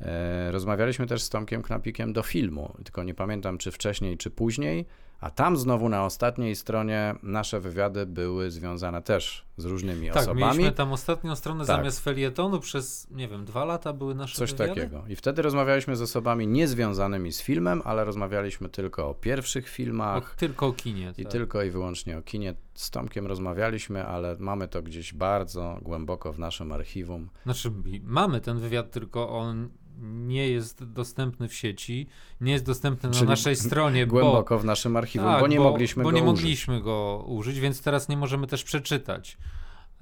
E, 0.00 0.50
Rozmawialiśmy 0.52 1.06
też 1.06 1.22
z 1.22 1.28
Tomkiem 1.28 1.62
Knapikiem 1.62 2.12
do 2.12 2.22
filmu, 2.22 2.74
tylko 2.84 3.02
nie 3.02 3.14
pamiętam 3.14 3.58
czy 3.58 3.70
wcześniej, 3.70 4.16
czy 4.16 4.30
później, 4.30 4.86
a 5.24 5.30
tam 5.30 5.56
znowu 5.56 5.88
na 5.88 6.04
ostatniej 6.04 6.56
stronie 6.56 7.14
nasze 7.22 7.60
wywiady 7.60 8.06
były 8.06 8.50
związane 8.50 9.02
też 9.02 9.44
z 9.56 9.64
różnymi 9.64 10.08
tak, 10.08 10.16
osobami. 10.16 10.40
mieliśmy 10.40 10.72
tam 10.72 10.92
ostatnią 10.92 11.36
stronę 11.36 11.66
Tak. 11.66 11.76
zamiast 11.76 12.00
felietonu 12.00 12.60
przez, 12.60 13.10
nie 13.10 13.28
wiem, 13.28 13.44
dwa 13.44 13.64
lata 13.64 13.92
były 13.92 14.14
nasze 14.14 14.36
Coś 14.38 14.52
wywiady? 14.52 14.74
takiego. 14.74 15.04
I 15.08 15.16
wtedy 15.16 15.42
rozmawialiśmy 15.42 15.96
z 15.96 16.02
osobami 16.02 16.46
niezwiązanymi 16.46 17.32
z 17.32 17.42
filmem, 17.42 17.82
ale 17.84 18.04
rozmawialiśmy 18.04 18.68
tylko 18.68 19.08
o 19.08 19.14
pierwszych 19.14 19.64
O, 19.64 19.68
filmach 19.68 20.34
tylko 20.36 20.66
o 20.66 20.72
kinie. 20.72 21.12
i 21.18 21.22
tak. 21.22 21.32
tylko 21.32 21.62
i 21.62 21.70
wyłącznie 21.70 22.18
o 22.18 22.22
kinie. 22.22 22.54
Z 22.74 22.90
Tomkiem 22.90 23.26
rozmawialiśmy, 23.26 24.06
ale 24.06 24.36
mamy 24.38 24.68
to 24.68 24.82
gdzieś 24.82 25.14
bardzo 25.14 25.78
głęboko 25.82 26.32
w 26.32 26.38
naszym 26.38 26.72
archiwum. 26.72 27.28
Znaczy, 27.44 27.72
mamy 28.02 28.40
ten 28.40 28.58
wywiad, 28.58 28.90
tylko 28.90 29.28
on 29.28 29.68
nie 30.02 30.48
jest 30.48 30.84
dostępny 30.84 31.48
w 31.48 31.54
sieci, 31.54 32.06
nie 32.40 32.52
jest 32.52 32.64
dostępny 32.64 33.08
na 33.08 33.14
Czyli 33.14 33.28
naszej 33.28 33.56
stronie, 33.56 34.06
Głęboko 34.06 34.58
w 34.58 34.64
naszym 34.64 34.96
archiwum, 34.96 35.28
tak, 35.28 35.40
bo 35.40 35.46
nie 35.46 35.60
mogliśmy 35.60 36.02
bo 36.02 36.10
go 36.10 36.16
nie 36.16 36.22
użyć. 36.22 36.36
mogliśmy 36.42 36.80
go 36.82 37.24
użyć, 37.26 37.60
więc 37.60 37.82
teraz 37.82 38.08
nie 38.08 38.16
możemy 38.16 38.46
też 38.46 38.64
przeczytać. 38.64 39.38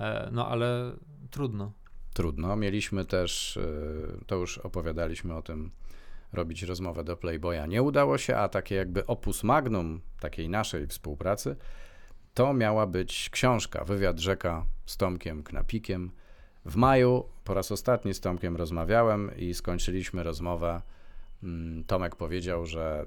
E, 0.00 0.28
No 0.32 0.48
ale 0.48 0.92
trudno. 1.30 1.72
Trudno. 2.14 2.56
Mieliśmy 2.56 3.04
też, 3.04 3.56
y, 3.56 4.24
to 4.26 4.36
już 4.36 4.58
opowiadaliśmy 4.58 5.34
o 5.34 5.42
tym, 5.42 5.70
robić 6.32 6.62
rozmowę 6.62 7.04
do 7.04 7.16
Playboya. 7.16 7.68
Nie 7.68 7.82
udało 7.82 8.18
się, 8.18 8.36
a 8.36 8.48
takie 8.48 8.74
jakby 8.74 9.06
opus 9.06 9.44
magnum 9.44 10.00
takiej 10.20 10.48
naszej 10.48 10.86
współpracy, 10.86 11.56
to 12.34 12.52
miała 12.54 12.86
być 12.86 13.30
książka, 13.30 13.84
wywiad 13.84 14.18
rzeka 14.18 14.66
z 14.86 14.96
Tomkiem 14.96 15.42
Knapikiem. 15.42 16.10
W 16.64 16.76
maju 16.76 17.24
po 17.44 17.54
raz 17.54 17.72
ostatni 17.72 18.14
z 18.14 18.20
Tomkiem 18.20 18.56
rozmawiałem 18.56 19.30
i 19.36 19.54
skończyliśmy 19.54 20.22
rozmowę. 20.22 20.82
Mm, 21.42 21.84
Tomek 21.84 22.16
powiedział, 22.16 22.66
że 22.66 23.06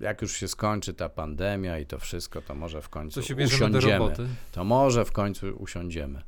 jak 0.00 0.22
już 0.22 0.32
się 0.32 0.48
skończy 0.48 0.94
ta 0.94 1.08
pandemia 1.08 1.78
i 1.78 1.86
to 1.86 1.98
wszystko, 1.98 2.42
to 2.42 2.54
może 2.54 2.82
w 2.82 2.88
końcu 2.88 3.20
To 3.22 3.34
usiądziemy 3.44 3.98
roboty. 3.98 4.26
to 4.52 4.64
może 4.64 5.04
w 5.04 5.12
końcu 5.12 5.46
usiądziemy. 5.56 6.22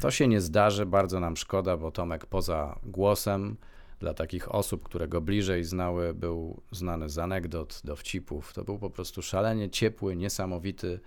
To 0.00 0.10
się 0.10 0.28
nie 0.28 0.40
zdarzy, 0.40 0.86
bardzo 0.86 1.20
nam 1.20 1.36
szkoda, 1.36 1.76
bo 1.76 1.90
Tomek 1.90 2.26
poza 2.26 2.78
głosem 2.82 3.56
dla 4.00 4.14
takich 4.14 4.54
osób, 4.54 4.82
które 4.82 5.08
go 5.08 5.20
bliżej 5.20 5.64
znały, 5.64 6.14
był 6.14 6.60
znany 6.72 7.08
z 7.08 7.18
anegdot, 7.18 7.80
dowcipów. 7.84 8.52
To 8.52 8.64
był 8.64 8.78
po 8.78 8.90
prostu 8.90 9.22
szalenie 9.22 9.70
ciepły, 9.70 10.16
niesamowity, 10.16 11.00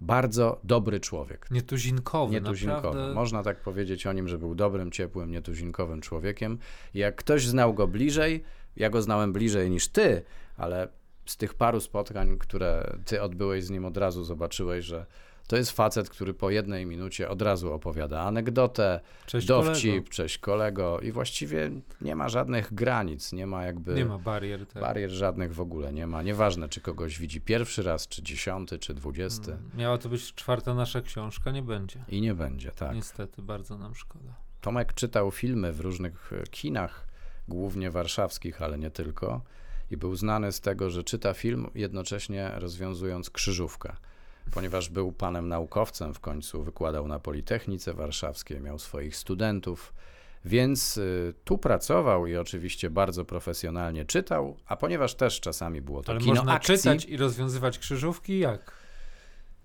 bardzo 0.00 0.60
dobry 0.64 1.00
człowiek. 1.00 1.50
Nietuzinkowy, 1.50 2.32
Nietuzinkowy. 2.34 2.82
naprawdę. 2.86 3.14
Można 3.14 3.42
tak 3.42 3.60
powiedzieć 3.60 4.06
o 4.06 4.12
nim, 4.12 4.28
że 4.28 4.38
był 4.38 4.54
dobrym, 4.54 4.90
ciepłym, 4.90 5.30
nietuzinkowym 5.30 6.00
człowiekiem. 6.00 6.58
Jak 6.94 7.16
ktoś 7.16 7.46
znał 7.46 7.74
go 7.74 7.86
bliżej, 7.86 8.44
ja 8.76 8.90
go 8.90 9.02
znałem 9.02 9.32
bliżej 9.32 9.70
niż 9.70 9.88
ty, 9.88 10.22
ale 10.56 10.88
z 11.26 11.36
tych 11.36 11.54
paru 11.54 11.80
spotkań, 11.80 12.38
które 12.38 12.96
ty 13.04 13.22
odbyłeś 13.22 13.64
z 13.64 13.70
nim, 13.70 13.84
od 13.84 13.96
razu 13.96 14.24
zobaczyłeś, 14.24 14.84
że 14.84 15.06
to 15.46 15.56
jest 15.56 15.70
facet, 15.72 16.10
który 16.10 16.34
po 16.34 16.50
jednej 16.50 16.86
minucie 16.86 17.28
od 17.28 17.42
razu 17.42 17.72
opowiada 17.72 18.20
anegdotę, 18.22 19.00
Cześć 19.26 19.46
dowcip, 19.46 19.90
kolego. 19.92 20.10
cześć 20.10 20.38
kolego 20.38 21.00
i 21.00 21.12
właściwie 21.12 21.70
nie 22.00 22.16
ma 22.16 22.28
żadnych 22.28 22.74
granic, 22.74 23.32
nie 23.32 23.46
ma 23.46 23.64
jakby 23.64 23.94
Nie 23.94 24.04
ma 24.04 24.18
barier. 24.18 24.66
Tak. 24.66 24.82
barier 24.82 25.10
żadnych 25.10 25.54
w 25.54 25.60
ogóle, 25.60 25.92
nie 25.92 26.06
ma. 26.06 26.22
Nieważne, 26.22 26.68
czy 26.68 26.80
kogoś 26.80 27.18
widzi 27.18 27.40
pierwszy 27.40 27.82
raz, 27.82 28.08
czy 28.08 28.22
dziesiąty, 28.22 28.78
czy 28.78 28.94
dwudziesty 28.94 29.52
Mm, 29.52 29.70
Miała 29.74 29.98
to 29.98 30.08
być 30.08 30.34
czwarta 30.34 30.74
nasza 30.74 31.00
książka, 31.02 31.50
nie 31.50 31.62
będzie. 31.62 32.04
i 32.08 32.20
nie 32.20 32.34
będzie, 32.34 32.70
tak. 32.70 32.94
Niestety, 32.94 33.42
bardzo 33.42 33.78
nam 33.78 33.94
szkoda. 33.94 34.34
Tomek 34.60 34.94
czytał 34.94 35.30
filmy 35.30 35.72
w 35.72 35.80
różnych 35.80 36.32
e, 36.32 36.42
kinach, 36.46 37.06
głównie 37.48 37.90
warszawskich, 37.90 38.62
ale 38.62 38.78
nie 38.78 38.90
tylko, 38.90 39.42
i 39.90 39.96
był 39.96 40.16
znany 40.16 40.52
z 40.52 40.60
tego, 40.60 40.90
że 40.90 41.04
czyta 41.04 41.34
film 41.34 41.66
jednocześnie 41.74 42.52
rozwiązując 42.56 43.30
krzyżówkę. 43.30 43.96
Ponieważ 44.50 44.88
był 44.88 45.12
panem 45.12 45.48
naukowcem, 45.48 46.14
w 46.14 46.20
końcu 46.20 46.62
wykładał 46.62 47.08
na 47.08 47.18
Politechnice 47.18 47.94
Warszawskiej, 47.94 48.60
miał 48.60 48.78
swoich 48.78 49.16
studentów, 49.16 49.92
więc 50.44 50.96
y, 50.96 51.34
tu 51.44 51.58
pracował 51.58 52.26
i 52.26 52.36
oczywiście 52.36 52.90
bardzo 52.90 53.24
profesjonalnie 53.24 54.04
czytał, 54.04 54.56
a 54.66 54.76
ponieważ 54.76 55.14
też 55.14 55.40
czasami 55.40 55.82
było 55.82 56.02
to 56.02 56.12
Ale 56.12 56.20
kino 56.20 56.34
można 56.34 56.52
akcji, 56.52 56.76
czytać 56.76 57.04
i 57.04 57.16
rozwiązywać 57.16 57.78
krzyżówki? 57.78 58.38
Jak? 58.38 58.86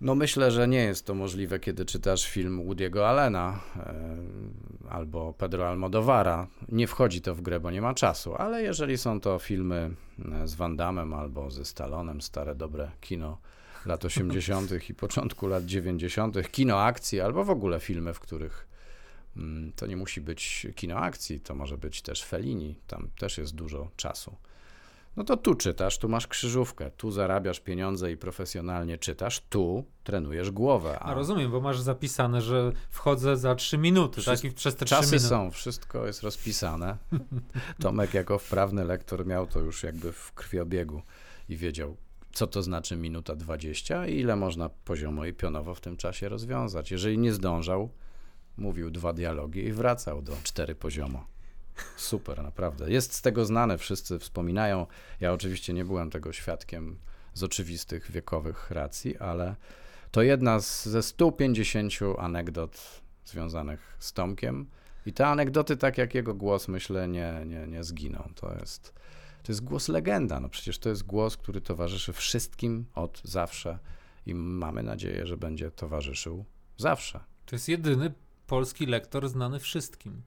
no 0.02 0.16
myślę, 0.16 0.52
że 0.52 0.68
nie 0.68 0.84
jest 0.84 1.06
to 1.06 1.14
możliwe, 1.14 1.60
kiedy 1.60 1.86
czytasz 1.86 2.30
film 2.30 2.68
Woody'ego 2.68 3.06
Allena 3.06 3.60
e, 3.76 3.94
albo 4.90 5.34
Pedro 5.34 5.70
Almodovara. 5.70 6.48
Nie 6.70 6.88
wchodzi 6.88 7.22
to 7.22 7.36
w 7.36 7.42
grę, 7.42 7.60
bo 7.60 7.72
nie 7.72 7.82
ma 7.82 7.94
czasu, 7.94 8.36
ale 8.36 8.64
jeżeli 8.64 8.98
są 8.98 9.20
to 9.20 9.40
filmy 9.40 9.92
e, 10.32 10.48
z 10.48 10.56
Van 10.56 10.76
Damme 10.76 11.16
albo 11.16 11.52
ze 11.52 11.66
Stallonem, 11.66 12.22
stare 12.22 12.56
dobre 12.56 12.92
kino 13.02 13.38
lat 13.86 14.06
80. 14.06 14.90
i 14.90 14.94
początku 14.94 15.48
lat 15.48 15.66
90., 15.66 16.52
kino 16.52 16.82
akcji 16.82 17.22
albo 17.22 17.44
w 17.44 17.50
ogóle 17.50 17.80
filmy, 17.80 18.14
w 18.14 18.20
których 18.20 18.68
mm, 19.38 19.72
to 19.76 19.86
nie 19.86 19.98
musi 19.98 20.22
być 20.22 20.68
kino 20.76 20.96
akcji, 20.96 21.40
to 21.40 21.56
może 21.56 21.78
być 21.78 22.02
też 22.02 22.24
Fellini, 22.24 22.76
tam 22.88 23.10
też 23.20 23.38
jest 23.38 23.56
dużo 23.56 23.92
czasu. 23.96 24.36
No 25.16 25.24
to 25.24 25.38
tu 25.38 25.56
czytasz, 25.56 25.98
tu 25.98 26.10
masz 26.10 26.28
krzyżówkę, 26.28 26.92
tu 26.92 27.12
zarabiasz 27.12 27.60
pieniądze 27.60 28.12
i 28.12 28.18
profesjonalnie 28.18 28.98
czytasz, 28.98 29.40
tu 29.50 29.86
trenujesz 30.04 30.52
głowę. 30.52 31.00
A 31.00 31.14
rozumiem, 31.14 31.52
bo 31.52 31.62
masz 31.62 31.80
zapisane, 31.80 32.42
że 32.42 32.72
wchodzę 32.90 33.38
za 33.38 33.56
trzy 33.56 33.78
minuty, 33.78 34.22
Wszystko- 34.22 34.48
tak? 34.48 34.52
I 34.52 34.56
przez 34.56 34.76
te 34.76 34.86
trzy 34.86 34.96
Czasy 34.96 35.08
minuty. 35.08 35.28
są, 35.28 35.52
wszystko 35.52 36.08
jest 36.08 36.24
rozpisane. 36.24 36.98
Tomek 37.82 38.14
jako 38.14 38.40
wprawny 38.40 38.84
lektor 38.84 39.26
miał 39.26 39.48
to 39.48 39.60
już 39.60 39.84
jakby 39.84 40.12
w 40.12 40.34
krwiobiegu 40.34 41.02
i 41.50 41.58
wiedział, 41.58 41.98
co 42.34 42.48
to 42.48 42.64
znaczy 42.64 42.98
minuta 42.98 43.36
20 43.36 44.08
i 44.08 44.20
ile 44.20 44.36
można 44.36 44.70
poziomo 44.70 45.26
i 45.26 45.34
pionowo 45.34 45.76
w 45.76 45.82
tym 45.82 45.98
czasie 45.98 46.30
rozwiązać. 46.30 46.92
Jeżeli 46.92 47.18
nie 47.18 47.34
zdążał, 47.34 47.90
mówił 48.58 48.92
dwa 48.92 49.14
dialogi 49.14 49.66
i 49.66 49.74
wracał 49.74 50.22
do 50.22 50.34
cztery 50.44 50.76
poziomo. 50.76 51.26
Super, 51.96 52.44
naprawdę. 52.44 52.92
Jest 52.92 53.14
z 53.14 53.22
tego 53.22 53.46
znane, 53.46 53.78
wszyscy 53.78 54.20
wspominają. 54.20 54.88
Ja 55.20 55.34
oczywiście 55.34 55.74
nie 55.74 55.86
byłem 55.86 56.10
tego 56.10 56.34
świadkiem 56.34 56.98
z 57.34 57.44
oczywistych 57.44 58.12
wiekowych 58.12 58.72
racji, 58.72 59.18
ale 59.18 59.56
to 60.12 60.22
jedna 60.22 60.60
z, 60.60 60.86
ze 60.86 61.04
150 61.04 61.94
anegdot 62.18 63.02
związanych 63.26 63.96
z 64.00 64.14
Tomkiem. 64.14 64.66
I 65.06 65.14
te 65.14 65.28
anegdoty, 65.28 65.78
tak 65.78 65.98
jak 65.98 66.16
jego 66.16 66.34
głos, 66.34 66.68
myślę, 66.68 67.08
nie, 67.08 67.44
nie, 67.46 67.68
nie 67.68 67.84
zginą. 67.84 68.32
To 68.36 68.54
jest, 68.60 68.94
to 69.44 69.52
jest 69.52 69.64
głos 69.64 69.88
legenda. 69.88 70.40
No 70.40 70.50
przecież 70.50 70.80
to 70.80 70.90
jest 70.90 71.04
głos, 71.04 71.38
który 71.38 71.62
towarzyszy 71.62 72.14
wszystkim 72.14 72.86
od 72.96 73.22
zawsze 73.24 73.80
i 74.26 74.36
mamy 74.36 74.84
nadzieję, 74.84 75.28
że 75.28 75.38
będzie 75.38 75.72
towarzyszył 75.72 76.46
zawsze. 76.78 77.20
To 77.46 77.56
jest 77.56 77.70
jedyny 77.70 78.14
polski 78.48 78.86
lektor 78.86 79.30
znany 79.30 79.60
wszystkim. 79.60 80.22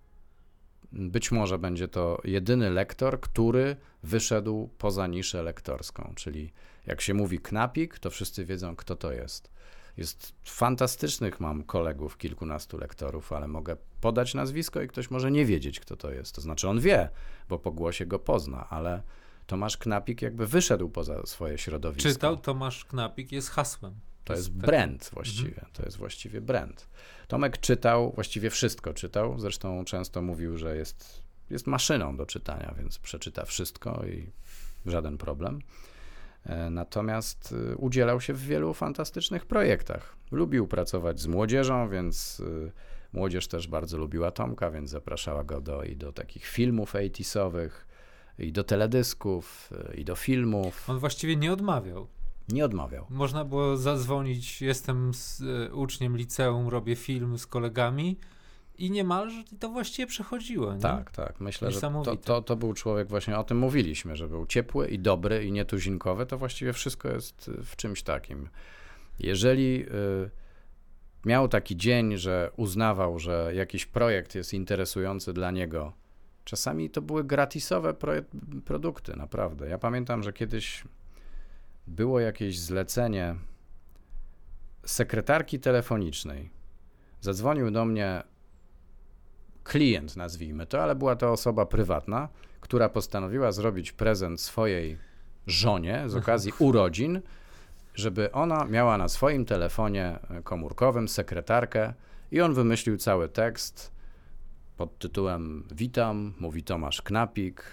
Być 0.92 1.32
może 1.32 1.58
będzie 1.58 1.88
to 1.88 2.20
jedyny 2.24 2.70
lektor, 2.70 3.20
który 3.20 3.76
wyszedł 4.02 4.70
poza 4.78 5.06
niszę 5.06 5.42
lektorską, 5.42 6.12
czyli 6.16 6.52
jak 6.86 7.00
się 7.00 7.14
mówi 7.14 7.38
knapik, 7.38 7.98
to 7.98 8.10
wszyscy 8.10 8.44
wiedzą, 8.44 8.76
kto 8.76 8.96
to 8.96 9.12
jest. 9.12 9.50
Jest 9.96 10.34
fantastycznych, 10.44 11.40
mam 11.40 11.62
kolegów, 11.62 12.18
kilkunastu 12.18 12.78
lektorów, 12.78 13.32
ale 13.32 13.48
mogę 13.48 13.76
podać 14.00 14.34
nazwisko 14.34 14.82
i 14.82 14.88
ktoś 14.88 15.10
może 15.10 15.30
nie 15.30 15.46
wiedzieć, 15.46 15.80
kto 15.80 15.96
to 15.96 16.12
jest. 16.12 16.34
To 16.34 16.40
znaczy 16.40 16.68
on 16.68 16.80
wie, 16.80 17.08
bo 17.48 17.58
po 17.58 17.72
głosie 17.72 18.06
go 18.06 18.18
pozna, 18.18 18.68
ale 18.70 19.02
Tomasz 19.46 19.76
Knapik 19.76 20.22
jakby 20.22 20.46
wyszedł 20.46 20.88
poza 20.88 21.26
swoje 21.26 21.58
środowisko. 21.58 22.08
Czytał 22.08 22.36
Tomasz 22.36 22.84
Knapik, 22.84 23.32
jest 23.32 23.50
hasłem. 23.50 23.94
To 24.24 24.32
jest 24.32 24.48
tak- 24.48 24.56
brand 24.56 25.10
właściwie. 25.12 25.64
To 25.72 25.82
jest 25.84 25.96
właściwie 25.96 26.40
brand. 26.40 26.88
Tomek 27.28 27.58
czytał, 27.58 28.12
właściwie 28.14 28.50
wszystko 28.50 28.94
czytał. 28.94 29.38
Zresztą 29.38 29.84
często 29.84 30.22
mówił, 30.22 30.58
że 30.58 30.76
jest, 30.76 31.22
jest 31.50 31.66
maszyną 31.66 32.16
do 32.16 32.26
czytania, 32.26 32.74
więc 32.78 32.98
przeczyta 32.98 33.44
wszystko 33.44 34.04
i 34.06 34.30
żaden 34.86 35.18
problem. 35.18 35.60
E, 36.46 36.70
Natomiast 36.70 37.52
y, 37.72 37.76
udzielał 37.76 38.20
się 38.20 38.32
w 38.32 38.40
wielu 38.42 38.74
fantastycznych 38.74 39.46
projektach. 39.46 40.16
Lubił 40.30 40.66
pracować 40.66 41.20
z 41.20 41.26
młodzieżą, 41.26 41.88
więc 41.88 42.40
y, 42.40 42.72
młodzież 43.12 43.48
też 43.48 43.68
bardzo 43.68 43.98
lubiła 43.98 44.30
Tomka, 44.30 44.70
więc 44.70 44.90
zapraszała 44.90 45.44
go 45.44 45.60
do, 45.60 45.84
i 45.84 45.96
do 45.96 46.12
takich 46.12 46.46
filmów 46.46 46.94
80sowych. 46.94 47.70
i 48.38 48.52
do 48.52 48.64
teledysków, 48.64 49.70
y, 49.92 49.96
i 49.96 50.04
do 50.04 50.16
filmów. 50.16 50.90
On 50.90 50.98
właściwie 50.98 51.36
nie 51.36 51.52
odmawiał. 51.52 52.06
Nie 52.48 52.64
odmawiał. 52.64 53.06
Można 53.10 53.44
było 53.44 53.76
zadzwonić, 53.76 54.62
jestem 54.62 55.14
z, 55.14 55.40
y, 55.40 55.74
uczniem 55.74 56.16
liceum, 56.16 56.68
robię 56.68 56.96
film 56.96 57.38
z 57.38 57.46
kolegami 57.46 58.18
i 58.78 58.90
niemalże 58.90 59.44
to 59.60 59.68
właściwie 59.68 60.06
przechodziło. 60.06 60.74
Nie? 60.74 60.80
Tak, 60.80 61.10
tak. 61.10 61.40
Myślę, 61.40 61.70
że 61.70 61.80
to, 61.80 62.16
to, 62.16 62.42
to 62.42 62.56
był 62.56 62.72
człowiek, 62.72 63.08
właśnie 63.08 63.38
o 63.38 63.44
tym 63.44 63.58
mówiliśmy, 63.58 64.16
że 64.16 64.28
był 64.28 64.46
ciepły 64.46 64.88
i 64.88 64.98
dobry 64.98 65.44
i 65.44 65.52
nietuzinkowy, 65.52 66.26
to 66.26 66.38
właściwie 66.38 66.72
wszystko 66.72 67.08
jest 67.08 67.50
w 67.64 67.76
czymś 67.76 68.02
takim. 68.02 68.48
Jeżeli 69.18 69.86
y, 69.86 70.30
miał 71.24 71.48
taki 71.48 71.76
dzień, 71.76 72.16
że 72.16 72.50
uznawał, 72.56 73.18
że 73.18 73.52
jakiś 73.54 73.86
projekt 73.86 74.34
jest 74.34 74.54
interesujący 74.54 75.32
dla 75.32 75.50
niego, 75.50 75.92
czasami 76.44 76.90
to 76.90 77.02
były 77.02 77.24
gratisowe 77.24 77.94
produkty, 78.64 79.16
naprawdę. 79.16 79.68
Ja 79.68 79.78
pamiętam, 79.78 80.22
że 80.22 80.32
kiedyś 80.32 80.84
było 81.86 82.20
jakieś 82.20 82.58
zlecenie 82.58 83.34
sekretarki 84.84 85.60
telefonicznej. 85.60 86.50
Zadzwonił 87.20 87.70
do 87.70 87.84
mnie 87.84 88.22
klient, 89.64 90.16
nazwijmy 90.16 90.66
to, 90.66 90.82
ale 90.82 90.94
była 90.94 91.16
to 91.16 91.32
osoba 91.32 91.66
prywatna, 91.66 92.28
która 92.60 92.88
postanowiła 92.88 93.52
zrobić 93.52 93.92
prezent 93.92 94.40
swojej 94.40 94.98
żonie 95.46 96.04
z 96.06 96.16
okazji 96.16 96.52
urodzin, 96.68 97.20
żeby 97.94 98.32
ona 98.32 98.64
miała 98.64 98.98
na 98.98 99.08
swoim 99.08 99.44
telefonie 99.44 100.18
komórkowym 100.44 101.08
sekretarkę 101.08 101.94
i 102.32 102.40
on 102.40 102.54
wymyślił 102.54 102.96
cały 102.96 103.28
tekst 103.28 103.94
pod 104.76 104.98
tytułem 104.98 105.64
Witam, 105.74 106.34
mówi 106.40 106.62
Tomasz 106.62 107.02
Knapik. 107.02 107.64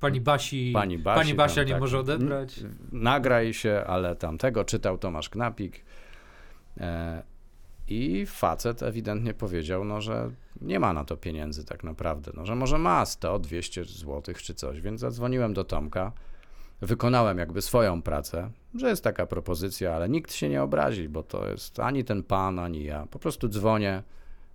Pani 0.00 0.20
Basi, 0.20 0.70
pani, 0.74 0.98
Basi, 0.98 1.20
pani 1.20 1.34
Basia 1.34 1.54
tam, 1.54 1.66
nie 1.66 1.72
tak, 1.72 1.80
może 1.80 1.98
odebrać. 1.98 2.60
Nagraj 2.92 3.54
się, 3.54 3.84
ale 3.86 4.16
tamtego 4.16 4.64
czytał 4.64 4.98
Tomasz 4.98 5.28
Knapik. 5.28 5.84
E, 6.80 7.22
I 7.88 8.26
facet 8.26 8.82
ewidentnie 8.82 9.34
powiedział, 9.34 9.84
no, 9.84 10.00
że 10.00 10.30
nie 10.60 10.80
ma 10.80 10.92
na 10.92 11.04
to 11.04 11.16
pieniędzy 11.16 11.64
tak 11.64 11.84
naprawdę, 11.84 12.32
no, 12.34 12.46
że 12.46 12.54
może 12.54 12.78
ma 12.78 13.06
100, 13.06 13.38
200 13.38 13.84
zł 13.84 14.34
czy 14.36 14.54
coś, 14.54 14.80
więc 14.80 15.00
zadzwoniłem 15.00 15.54
do 15.54 15.64
Tomka, 15.64 16.12
wykonałem 16.80 17.38
jakby 17.38 17.62
swoją 17.62 18.02
pracę, 18.02 18.50
że 18.74 18.88
jest 18.88 19.04
taka 19.04 19.26
propozycja, 19.26 19.94
ale 19.94 20.08
nikt 20.08 20.32
się 20.32 20.48
nie 20.48 20.62
obrazi, 20.62 21.08
bo 21.08 21.22
to 21.22 21.48
jest 21.48 21.80
ani 21.80 22.04
ten 22.04 22.22
pan, 22.22 22.58
ani 22.58 22.84
ja. 22.84 23.06
Po 23.10 23.18
prostu 23.18 23.48
dzwonię, 23.48 24.02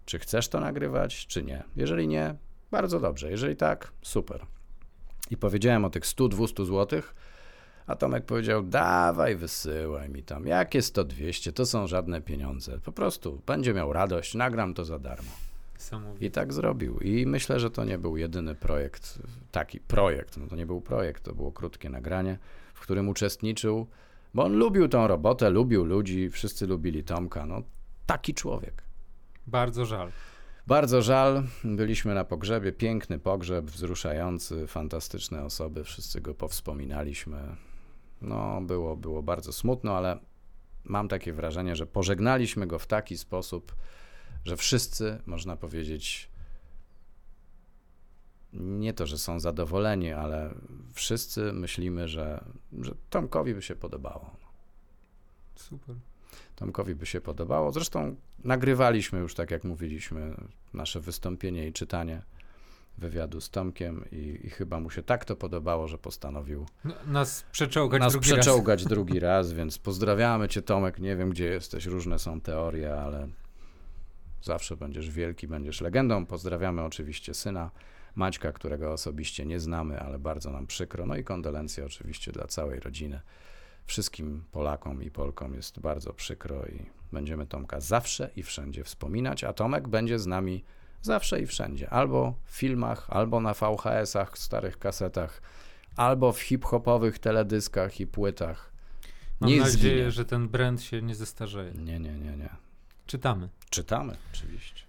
czy 0.06 0.20
chcesz 0.20 0.48
to 0.48 0.60
nagrywać, 0.60 1.28
czy 1.28 1.44
nie. 1.44 1.64
Jeżeli 1.76 2.08
nie, 2.08 2.36
bardzo 2.72 3.00
dobrze. 3.00 3.32
Jeżeli 3.32 3.56
tak, 3.56 3.92
super. 4.02 4.46
I 5.32 5.38
powiedziałem 5.38 5.86
o 5.86 5.90
tych 5.90 6.04
100-200 6.04 6.66
złotych, 6.66 7.16
a 7.88 7.96
Tomek 7.96 8.26
powiedział, 8.26 8.64
dawaj, 8.64 9.36
wysyłaj 9.36 10.10
mi 10.10 10.24
tam. 10.24 10.48
Jakie 10.48 10.80
100-200, 10.80 11.54
to 11.54 11.66
są 11.66 11.88
żadne 11.88 12.22
pieniądze. 12.22 12.80
Po 12.80 12.92
prostu 12.92 13.42
będzie 13.46 13.74
miał 13.74 13.94
radość, 13.94 14.36
nagram 14.36 14.74
to 14.74 14.86
za 14.86 15.00
darmo. 15.00 15.32
I 16.22 16.32
tak 16.32 16.54
zrobił. 16.54 17.00
I 17.00 17.26
myślę, 17.26 17.60
że 17.60 17.70
to 17.70 17.86
nie 17.86 17.98
był 17.98 18.18
jedyny 18.18 18.56
projekt, 18.56 19.20
taki 19.52 19.80
projekt, 19.80 20.38
no 20.38 20.48
to 20.48 20.56
nie 20.56 20.66
był 20.66 20.82
projekt, 20.82 21.24
to 21.24 21.36
było 21.36 21.52
krótkie 21.52 21.90
nagranie, 21.90 22.38
w 22.74 22.80
którym 22.80 23.10
uczestniczył, 23.10 23.88
bo 24.34 24.44
on 24.44 24.54
lubił 24.54 24.88
tą 24.88 25.08
robotę, 25.08 25.50
lubił 25.50 25.86
ludzi, 25.86 26.30
wszyscy 26.30 26.68
lubili 26.68 27.04
Tomka. 27.04 27.46
No, 27.46 27.62
taki 28.06 28.34
człowiek. 28.34 28.84
Bardzo 29.48 29.86
żal. 29.86 30.12
Bardzo 30.68 31.02
żal. 31.02 31.44
Byliśmy 31.64 32.14
na 32.14 32.26
pogrzebie, 32.26 32.72
piękny 32.72 33.20
pogrzeb, 33.20 33.66
wzruszający, 33.66 34.68
fantastyczne 34.68 35.44
osoby, 35.44 35.84
wszyscy 35.84 36.22
go 36.22 36.34
powspominaliśmy. 36.34 37.38
No, 38.24 38.62
było, 38.62 38.98
było 38.98 39.24
bardzo 39.24 39.54
smutno, 39.54 39.98
ale 39.98 40.20
mam 40.84 41.08
takie 41.08 41.34
wrażenie, 41.34 41.76
że 41.76 41.88
pożegnaliśmy 41.88 42.68
go 42.68 42.80
w 42.80 42.88
taki 42.88 43.18
sposób, 43.18 43.76
że 44.46 44.58
wszyscy, 44.58 45.22
można 45.26 45.58
powiedzieć, 45.58 46.30
nie 48.54 48.94
to, 48.94 49.08
że 49.08 49.18
są 49.18 49.40
zadowoleni, 49.40 50.12
ale 50.12 50.54
wszyscy 50.94 51.54
myślimy, 51.54 52.08
że, 52.08 52.44
że 52.82 52.96
Tomkowi 53.10 53.56
by 53.56 53.62
się 53.62 53.76
podobało. 53.76 54.36
Super. 55.56 55.96
Tomkowi 56.56 56.96
by 56.96 57.06
się 57.06 57.22
podobało. 57.22 57.72
Zresztą 57.72 58.16
nagrywaliśmy 58.44 59.20
już, 59.20 59.36
tak 59.36 59.52
jak 59.52 59.64
mówiliśmy, 59.64 60.36
nasze 60.74 61.00
wystąpienie 61.00 61.68
i 61.68 61.74
czytanie 61.74 62.22
wywiadu 62.98 63.42
z 63.42 63.50
Tomkiem 63.50 64.06
i, 64.12 64.40
i 64.44 64.50
chyba 64.50 64.80
mu 64.80 64.90
się 64.90 65.04
tak 65.04 65.26
to 65.26 65.36
podobało, 65.36 65.88
że 65.88 65.98
postanowił 65.98 66.66
no, 66.86 66.94
nas 67.08 67.46
przeczołgać, 67.52 68.00
nas 68.00 68.12
drugi, 68.12 68.26
przeczołgać 68.26 68.80
raz. 68.80 68.90
drugi 68.94 69.20
raz, 69.20 69.54
więc 69.54 69.78
pozdrawiamy 69.78 70.48
cię 70.48 70.62
Tomek, 70.62 71.00
nie 71.00 71.16
wiem 71.16 71.30
gdzie 71.30 71.46
jesteś, 71.46 71.86
różne 71.86 72.20
są 72.20 72.42
teorie, 72.42 72.96
ale 72.96 73.28
zawsze 74.42 74.78
będziesz 74.78 75.10
wielki, 75.10 75.48
będziesz 75.48 75.82
legendą. 75.82 76.26
Pozdrawiamy 76.26 76.84
oczywiście 76.84 77.34
syna 77.34 77.72
Maćka, 78.16 78.52
którego 78.52 78.92
osobiście 78.92 79.46
nie 79.46 79.60
znamy, 79.60 80.00
ale 80.00 80.20
bardzo 80.20 80.52
nam 80.52 80.68
przykro. 80.68 81.06
No 81.06 81.16
i 81.16 81.24
kondolencje 81.24 81.86
oczywiście 81.86 82.32
dla 82.32 82.48
całej 82.48 82.80
rodziny. 82.80 83.22
Wszystkim 83.86 84.44
Polakom 84.52 85.04
i 85.04 85.12
Polkom 85.12 85.54
jest 85.54 85.80
bardzo 85.80 86.14
przykro 86.14 86.66
i 86.66 86.86
będziemy 87.12 87.46
Tomka 87.46 87.80
zawsze 87.80 88.30
i 88.36 88.44
wszędzie 88.44 88.84
wspominać, 88.84 89.44
a 89.44 89.54
Tomek 89.54 89.88
będzie 89.88 90.20
z 90.20 90.28
nami 90.28 90.64
zawsze 91.04 91.42
i 91.42 91.48
wszędzie. 91.48 91.90
Albo 91.90 92.34
w 92.46 92.52
filmach, 92.52 93.06
albo 93.10 93.40
na 93.40 93.54
VHS-ach, 93.54 94.38
starych 94.38 94.80
kasetach, 94.80 95.42
albo 95.96 96.32
w 96.32 96.42
hip-hopowych 96.42 97.20
teledyskach 97.20 98.00
i 98.00 98.08
płytach. 98.08 98.74
Mam 99.40 99.50
nie 99.50 99.60
nadzieję, 99.60 99.96
zginie. 99.96 100.12
że 100.12 100.26
ten 100.26 100.50
brand 100.50 100.82
się 100.82 101.02
nie 101.02 101.16
zestarzeje. 101.16 101.72
Nie, 101.72 102.00
nie, 102.00 102.12
nie, 102.12 102.38
nie. 102.38 102.50
Czytamy. 103.06 103.50
Czytamy, 103.70 104.18
oczywiście. 104.34 104.82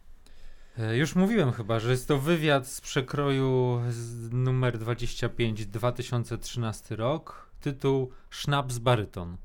E, 0.79 0.97
już 0.97 1.15
mówiłem 1.15 1.53
chyba, 1.53 1.81
że 1.81 1.91
jest 1.91 2.09
to 2.09 2.19
wywiad 2.19 2.67
z 2.67 2.81
przekroju 2.81 3.81
z 3.91 4.33
numer 4.33 4.79
25 4.79 5.67
2013 5.67 6.97
rok. 6.97 7.51
Tytuł 7.61 8.11
Sznaps 8.31 8.79
baryton. 8.79 9.37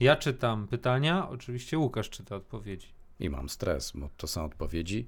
Ja 0.00 0.16
czytam 0.16 0.68
pytania, 0.68 1.28
oczywiście 1.28 1.78
Łukasz 1.78 2.10
czyta 2.10 2.36
odpowiedzi. 2.36 2.88
I 3.20 3.30
mam 3.30 3.48
stres, 3.48 3.92
bo 3.94 4.08
to 4.16 4.26
są 4.26 4.44
odpowiedzi 4.44 5.06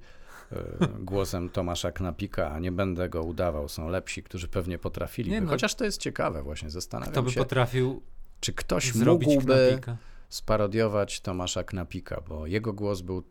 głosem 0.99 1.49
Tomasza 1.49 1.91
Knapika, 1.91 2.51
a 2.51 2.59
nie 2.59 2.71
będę 2.71 3.09
go 3.09 3.23
udawał. 3.23 3.69
Są 3.69 3.89
lepsi, 3.89 4.23
którzy 4.23 4.47
pewnie 4.47 4.77
potrafili. 4.77 5.41
No, 5.41 5.49
Chociaż 5.49 5.75
to 5.75 5.85
jest 5.85 6.01
ciekawe, 6.01 6.43
właśnie 6.43 6.69
zastanawiam 6.69 7.11
kto 7.11 7.23
by 7.23 7.31
się. 7.31 7.39
potrafił 7.39 8.01
czy 8.39 8.53
ktoś 8.53 8.95
mógłby 8.95 9.67
knapika? 9.69 9.97
sparodiować 10.29 11.21
Tomasza 11.21 11.63
Knapika, 11.63 12.21
bo 12.27 12.47
jego 12.47 12.73
głos 12.73 13.01
był 13.01 13.23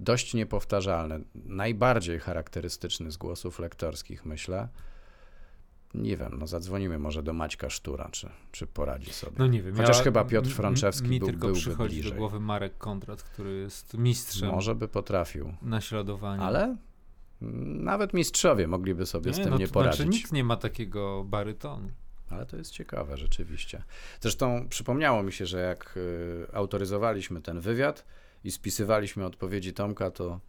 dość 0.00 0.34
niepowtarzalny, 0.34 1.24
najbardziej 1.34 2.20
charakterystyczny 2.20 3.10
z 3.10 3.16
głosów 3.16 3.58
lektorskich, 3.58 4.24
myślę. 4.26 4.68
Nie 5.94 6.16
wiem, 6.16 6.36
no 6.38 6.46
zadzwonimy 6.46 6.98
może 6.98 7.22
do 7.22 7.32
Maćka 7.32 7.70
Sztura, 7.70 8.08
czy, 8.12 8.28
czy 8.52 8.66
poradzi 8.66 9.12
sobie. 9.12 9.36
No 9.38 9.46
nie 9.46 9.62
wiem. 9.62 9.76
Chociaż 9.76 9.98
ja, 9.98 10.04
chyba 10.04 10.24
Piotr 10.24 10.50
Franczewski 10.50 11.08
mi 11.08 11.18
był, 11.18 11.28
tylko 11.28 11.46
byłby 11.46 11.60
przychodzi 11.60 11.94
bliżej. 11.94 12.12
do 12.12 12.18
głowy 12.18 12.40
Marek 12.40 12.78
Kondrat, 12.78 13.22
który 13.22 13.56
jest 13.56 13.94
mistrzem. 13.98 14.50
Może 14.50 14.74
by 14.74 14.88
potrafił. 14.88 15.52
Naśladowania. 15.62 16.42
Ale 16.42 16.76
nawet 17.66 18.14
mistrzowie 18.14 18.66
mogliby 18.66 19.06
sobie 19.06 19.30
nie, 19.30 19.34
z 19.34 19.40
tym 19.40 19.50
no, 19.50 19.58
nie 19.58 19.68
poradzić. 19.68 19.96
Znaczy 19.96 20.10
nikt 20.10 20.32
nie 20.32 20.44
ma 20.44 20.56
takiego 20.56 21.24
barytonu. 21.24 21.88
Ale 22.30 22.46
to 22.46 22.56
jest 22.56 22.70
ciekawe, 22.70 23.16
rzeczywiście. 23.16 23.82
Zresztą 24.20 24.68
przypomniało 24.68 25.22
mi 25.22 25.32
się, 25.32 25.46
że 25.46 25.60
jak 25.60 25.96
y, 25.96 26.46
autoryzowaliśmy 26.52 27.42
ten 27.42 27.60
wywiad 27.60 28.04
i 28.44 28.50
spisywaliśmy 28.50 29.24
odpowiedzi 29.24 29.72
Tomka, 29.72 30.10
to 30.10 30.40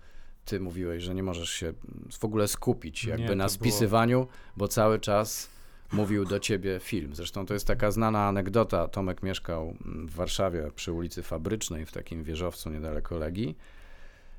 ty 0.47 0.59
mówiłeś, 0.59 1.03
że 1.03 1.15
nie 1.15 1.23
możesz 1.23 1.49
się 1.49 1.73
w 2.19 2.25
ogóle 2.25 2.47
skupić 2.47 3.05
jakby 3.05 3.29
nie, 3.29 3.35
na 3.35 3.49
spisywaniu, 3.49 4.19
było... 4.19 4.31
bo 4.57 4.67
cały 4.67 4.99
czas 4.99 5.49
mówił 5.91 6.25
do 6.25 6.39
ciebie 6.39 6.79
film. 6.79 7.15
Zresztą 7.15 7.45
to 7.45 7.53
jest 7.53 7.67
taka 7.67 7.91
znana 7.91 8.27
anegdota. 8.27 8.87
Tomek 8.87 9.23
mieszkał 9.23 9.75
w 9.81 10.15
Warszawie 10.15 10.71
przy 10.75 10.91
ulicy 10.91 11.23
Fabrycznej, 11.23 11.85
w 11.85 11.91
takim 11.91 12.23
wieżowcu 12.23 12.69
niedaleko 12.69 13.17
Legii. 13.17 13.57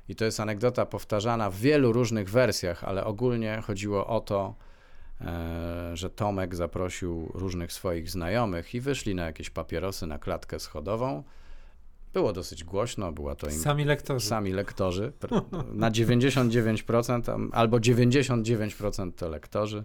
I 0.09 0.15
to 0.15 0.25
jest 0.25 0.39
anegdota 0.39 0.85
powtarzana 0.85 1.49
w 1.49 1.55
wielu 1.55 1.93
różnych 1.93 2.29
wersjach, 2.29 2.83
ale 2.83 3.05
ogólnie 3.05 3.61
chodziło 3.65 4.07
o 4.07 4.19
to, 4.19 4.55
e, 5.21 5.91
że 5.93 6.09
Tomek 6.09 6.55
zaprosił 6.55 7.31
różnych 7.33 7.73
swoich 7.73 8.09
znajomych 8.09 8.75
i 8.75 8.81
wyszli 8.81 9.15
na 9.15 9.25
jakieś 9.25 9.49
papierosy 9.49 10.07
na 10.07 10.19
klatkę 10.19 10.59
schodową. 10.59 11.23
Było 12.13 12.33
dosyć 12.33 12.63
głośno, 12.63 13.11
była 13.11 13.35
to 13.35 13.47
im, 13.47 13.53
sami 13.53 13.85
lektorzy. 13.85 14.27
Sami 14.27 14.51
lektorzy. 14.51 15.13
Na 15.73 15.91
99% 15.91 17.49
albo 17.51 17.77
99% 17.77 19.11
to 19.11 19.29
lektorzy. 19.29 19.83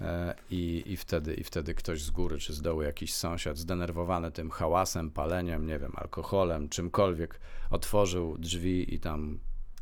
E, 0.00 0.34
I, 0.50 0.82
i, 0.86 0.96
wtedy, 0.96 1.34
I 1.34 1.44
wtedy 1.44 1.74
ktoś 1.74 2.02
z 2.02 2.10
góry 2.10 2.38
czy 2.38 2.52
z 2.52 2.62
dołu, 2.62 2.82
jakiś 2.82 3.14
sąsiad 3.14 3.58
zdenerwowany 3.58 4.30
tym 4.30 4.50
hałasem, 4.50 5.10
paleniem, 5.10 5.66
nie 5.66 5.78
wiem, 5.78 5.92
alkoholem, 5.94 6.68
czymkolwiek, 6.68 7.40
otworzył 7.70 8.38
drzwi 8.38 8.94
i 8.94 9.00
tam 9.00 9.38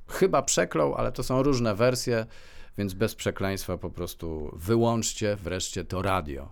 Chyba 0.09 0.43
przeklął, 0.43 0.95
ale 0.95 1.13
to 1.13 1.23
są 1.23 1.43
różne 1.43 1.75
wersje, 1.75 2.27
więc 2.79 2.95
bez 2.95 3.15
przekleństwa 3.15 3.79
po 3.79 3.91
prostu 3.91 4.51
wyłączcie 4.53 5.37
wreszcie 5.37 5.85
to 5.85 6.03
radio. 6.03 6.51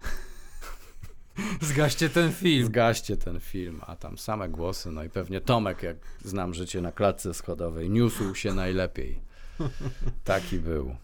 Zgaście 1.60 2.08
ten 2.08 2.32
film. 2.32 2.66
Zgaście 2.66 3.16
ten 3.16 3.40
film, 3.40 3.80
a 3.86 3.96
tam 3.96 4.18
same 4.18 4.48
głosy, 4.48 4.90
no 4.90 5.04
i 5.04 5.08
pewnie 5.10 5.40
Tomek, 5.40 5.82
jak 5.82 5.96
znam 6.24 6.54
życie 6.54 6.80
na 6.80 6.92
klatce 6.92 7.34
schodowej, 7.34 7.90
niósł 7.90 8.34
się 8.34 8.54
najlepiej. 8.54 9.20
Taki 10.24 10.58
był. 10.58 10.96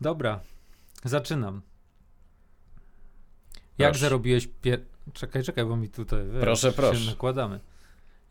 Dobra, 0.00 0.40
zaczynam. 1.04 1.62
Jak 3.78 3.90
Proszę. 3.90 4.00
zarobiłeś 4.00 4.48
pier... 4.62 4.80
Czekaj, 5.12 5.42
czekaj, 5.42 5.64
bo 5.64 5.76
mi 5.76 5.88
tutaj 5.88 6.24
wiesz, 6.32 6.40
Proszę, 6.40 6.72
proszę. 6.72 7.00
się 7.00 7.10
nakładamy. 7.10 7.60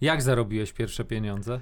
Jak 0.02 0.22
zarobiłeś 0.22 0.74
pierwsze 0.74 1.06
pieniądze? 1.06 1.60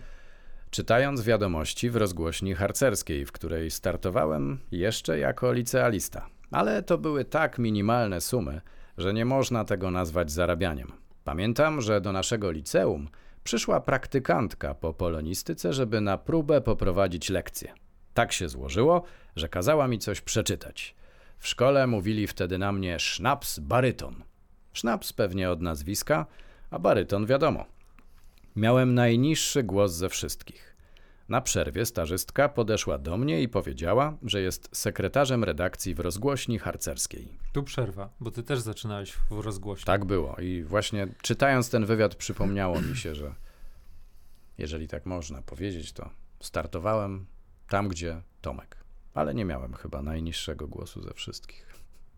Czytając 0.70 1.22
wiadomości 1.22 1.90
w 1.90 1.96
rozgłośni 1.96 2.54
harcerskiej, 2.54 3.26
w 3.26 3.32
której 3.32 3.72
startowałem 3.72 4.60
jeszcze 4.72 5.20
jako 5.20 5.54
licealista. 5.54 6.30
Ale 6.52 6.84
to 6.84 6.98
były 6.98 7.26
tak 7.26 7.60
minimalne 7.60 8.22
sumy, 8.22 8.62
że 8.98 9.14
nie 9.14 9.26
można 9.26 9.66
tego 9.66 9.92
nazwać 9.92 10.32
zarabianiem. 10.32 10.92
Pamiętam, 11.24 11.82
że 11.82 12.02
do 12.02 12.12
naszego 12.12 12.52
liceum 12.52 13.10
przyszła 13.44 13.82
praktykantka 13.82 14.76
po 14.76 14.94
polonistyce, 14.94 15.74
żeby 15.74 16.02
na 16.02 16.18
próbę 16.18 16.62
poprowadzić 16.62 17.30
lekcję. 17.30 17.74
Tak 18.14 18.32
się 18.32 18.50
złożyło, 18.50 19.04
że 19.36 19.50
kazała 19.50 19.88
mi 19.88 20.00
coś 20.00 20.22
przeczytać. 20.22 20.96
W 21.40 21.48
szkole 21.48 21.88
mówili 21.88 22.28
wtedy 22.28 22.58
na 22.58 22.72
mnie 22.72 23.00
sznaps 23.00 23.60
baryton. 23.60 24.24
Sznaps 24.74 25.14
pewnie 25.14 25.50
od 25.50 25.62
nazwiska, 25.62 26.26
a 26.72 26.80
baryton 26.80 27.26
wiadomo. 27.26 27.66
Miałem 28.56 28.94
najniższy 28.94 29.64
głos 29.64 29.92
ze 29.92 30.10
wszystkich. 30.10 30.75
Na 31.30 31.42
przerwie 31.42 31.86
stażystka 31.86 32.50
podeszła 32.50 32.98
do 32.98 33.18
mnie 33.18 33.42
i 33.42 33.50
powiedziała, 33.50 34.18
że 34.24 34.42
jest 34.42 34.70
sekretarzem 34.72 35.44
redakcji 35.44 35.96
w 35.96 36.00
rozgłośni 36.00 36.60
harcerskiej. 36.60 37.38
Tu 37.54 37.64
przerwa, 37.64 38.10
bo 38.20 38.32
ty 38.32 38.44
też 38.44 38.60
zaczynałeś 38.60 39.12
w 39.12 39.32
rozgłośni. 39.40 39.86
Tak 39.86 40.06
było 40.06 40.36
i 40.36 40.64
właśnie 40.64 41.08
czytając 41.22 41.70
ten 41.70 41.86
wywiad 41.86 42.16
przypomniało 42.16 42.82
mi 42.82 42.98
się, 42.98 43.16
że 43.16 43.36
jeżeli 44.58 44.88
tak 44.88 45.06
można 45.06 45.42
powiedzieć, 45.42 45.94
to 45.94 46.10
startowałem 46.40 47.26
tam, 47.70 47.88
gdzie 47.88 48.22
Tomek. 48.42 48.78
Ale 49.14 49.34
nie 49.34 49.46
miałem 49.46 49.74
chyba 49.74 50.02
najniższego 50.02 50.68
głosu 50.68 51.02
ze 51.02 51.14
wszystkich. 51.14 51.74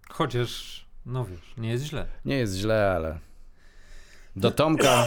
Chociaż, 0.10 0.86
no 1.06 1.26
wiesz, 1.26 1.54
nie 1.58 1.70
jest 1.70 1.86
źle. 1.86 2.08
Nie 2.26 2.38
jest 2.38 2.56
źle, 2.56 2.92
ale 2.96 3.20
do 4.36 4.52
Tomka 4.52 5.06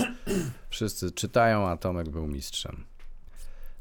wszyscy 0.70 1.12
czytają, 1.12 1.68
a 1.68 1.76
Tomek 1.76 2.08
był 2.08 2.26
mistrzem. 2.26 2.89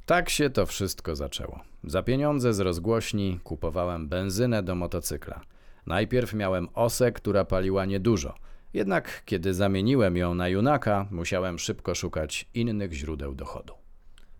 Tak 0.09 0.29
się 0.29 0.49
to 0.49 0.65
wszystko 0.65 1.15
zaczęło. 1.15 1.59
Za 1.83 2.03
pieniądze 2.03 2.53
z 2.53 2.59
rozgłośni 2.59 3.39
kupowałem 3.43 4.07
benzynę 4.07 4.63
do 4.63 4.75
motocykla. 4.75 5.41
Najpierw 5.85 6.33
miałem 6.33 6.67
osę, 6.73 7.11
która 7.11 7.45
paliła 7.45 7.85
niedużo. 7.85 8.35
Jednak 8.73 9.23
kiedy 9.25 9.53
zamieniłem 9.53 10.17
ją 10.17 10.35
na 10.35 10.47
junaka, 10.47 11.07
musiałem 11.11 11.59
szybko 11.59 11.95
szukać 11.95 12.49
innych 12.53 12.93
źródeł 12.93 13.35
dochodu. 13.35 13.73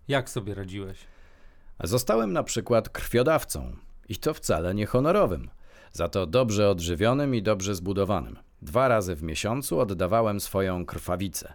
Jak 0.08 0.30
sobie 0.30 0.56
radziłeś? 0.56 0.98
Zostałem 1.84 2.34
na 2.34 2.44
przykład 2.44 2.90
krwiodawcą 2.90 3.76
i 4.10 4.16
to 4.16 4.34
wcale 4.34 4.76
nie 4.76 4.86
honorowym, 4.86 5.50
za 5.92 6.08
to 6.08 6.26
dobrze 6.26 6.70
odżywionym 6.70 7.36
i 7.36 7.42
dobrze 7.42 7.76
zbudowanym. 7.76 8.40
Dwa 8.62 8.88
razy 8.88 9.16
w 9.16 9.24
miesiącu 9.24 9.80
oddawałem 9.80 10.40
swoją 10.40 10.86
krwawicę. 10.86 11.54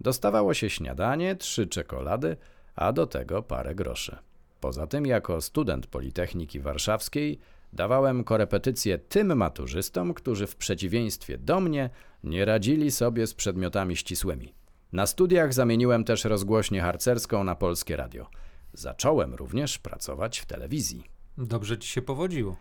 Dostawało 0.00 0.54
się 0.54 0.70
śniadanie, 0.70 1.36
trzy 1.36 1.66
czekolady, 1.66 2.36
a 2.76 2.92
do 2.92 3.06
tego 3.06 3.42
parę 3.42 3.74
groszy. 3.74 4.16
Poza 4.60 4.86
tym, 4.86 5.06
jako 5.06 5.40
student 5.40 5.86
Politechniki 5.86 6.60
Warszawskiej, 6.60 7.38
dawałem 7.72 8.24
korepetycje 8.24 8.98
tym 8.98 9.36
maturzystom, 9.36 10.14
którzy 10.14 10.46
w 10.46 10.56
przeciwieństwie 10.56 11.38
do 11.38 11.60
mnie 11.60 11.90
nie 12.24 12.44
radzili 12.44 12.90
sobie 12.90 13.26
z 13.26 13.34
przedmiotami 13.34 13.96
ścisłymi. 13.96 14.54
Na 14.92 15.06
studiach 15.06 15.54
zamieniłem 15.54 16.04
też 16.04 16.24
rozgłośnię 16.24 16.80
harcerską 16.80 17.44
na 17.44 17.54
polskie 17.54 17.96
radio. 17.96 18.26
Zacząłem 18.72 19.34
również 19.34 19.78
pracować 19.78 20.38
w 20.38 20.46
telewizji. 20.46 21.04
Dobrze 21.38 21.78
ci 21.78 21.88
się 21.88 22.02
powodziło. 22.02 22.56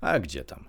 A 0.00 0.18
gdzie 0.18 0.44
tam? 0.44 0.64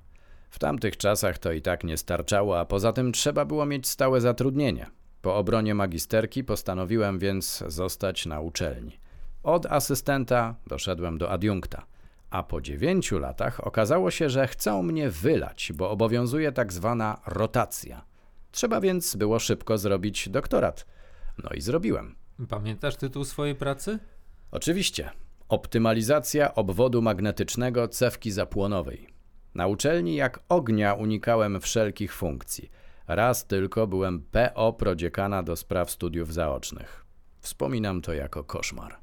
W 0.49 0.59
tamtych 0.59 0.97
czasach 0.97 1.37
to 1.37 1.51
i 1.51 1.61
tak 1.61 1.83
nie 1.83 1.97
starczało, 1.97 2.59
a 2.59 2.65
poza 2.65 2.93
tym 2.93 3.11
trzeba 3.11 3.45
było 3.45 3.65
mieć 3.65 3.87
stałe 3.87 4.21
zatrudnienie. 4.21 4.85
Po 5.21 5.35
obronie 5.35 5.75
magisterki 5.75 6.43
postanowiłem 6.43 7.19
więc 7.19 7.63
zostać 7.67 8.25
na 8.25 8.39
uczelni. 8.39 8.99
Od 9.43 9.65
asystenta 9.65 10.55
doszedłem 10.67 11.17
do 11.17 11.31
adiunkta, 11.31 11.85
a 12.29 12.43
po 12.43 12.61
dziewięciu 12.61 13.19
latach 13.19 13.67
okazało 13.67 14.11
się, 14.11 14.29
że 14.29 14.47
chcą 14.47 14.83
mnie 14.83 15.09
wylać, 15.09 15.71
bo 15.75 15.89
obowiązuje 15.89 16.51
tak 16.51 16.73
zwana 16.73 17.21
rotacja. 17.25 18.05
Trzeba 18.51 18.81
więc 18.81 19.15
było 19.15 19.39
szybko 19.39 19.77
zrobić 19.77 20.29
doktorat. 20.29 20.85
No 21.43 21.49
i 21.49 21.61
zrobiłem. 21.61 22.15
Pamiętasz 22.49 22.95
tytuł 22.95 23.25
swojej 23.25 23.55
pracy? 23.55 23.99
Oczywiście. 24.51 25.09
Optymalizacja 25.49 26.55
obwodu 26.55 27.01
magnetycznego 27.01 27.87
cewki 27.87 28.31
zapłonowej. 28.31 29.07
Na 29.55 29.67
uczelni 29.67 30.15
jak 30.15 30.39
ognia 30.49 30.93
unikałem 30.93 31.61
wszelkich 31.61 32.13
funkcji. 32.13 32.71
Raz 33.15 33.45
tylko 33.45 33.87
byłem 33.87 34.21
PO 34.21 34.73
prodziekana 34.73 35.43
do 35.43 35.55
spraw 35.55 35.91
studiów 35.91 36.33
zaocznych. 36.33 37.05
Wspominam 37.39 38.01
to 38.01 38.13
jako 38.13 38.43
koszmar. 38.43 38.95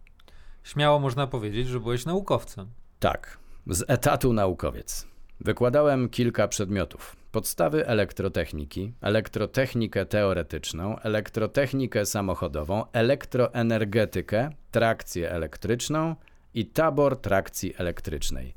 Śmiało 0.64 0.98
można 0.98 1.26
powiedzieć, 1.26 1.68
że 1.68 1.80
byłeś 1.80 2.06
naukowcem. 2.06 2.68
Tak, 2.98 3.38
z 3.66 3.84
etatu 3.88 4.32
naukowiec. 4.32 5.06
Wykładałem 5.40 6.08
kilka 6.08 6.48
przedmiotów. 6.48 7.16
Podstawy 7.32 7.86
elektrotechniki, 7.86 8.92
elektrotechnikę 9.00 10.06
teoretyczną, 10.06 10.98
elektrotechnikę 10.98 12.06
samochodową, 12.06 12.84
elektroenergetykę, 12.92 14.50
trakcję 14.70 15.30
elektryczną 15.30 16.16
i 16.54 16.66
tabor 16.66 17.16
trakcji 17.16 17.74
elektrycznej. 17.78 18.54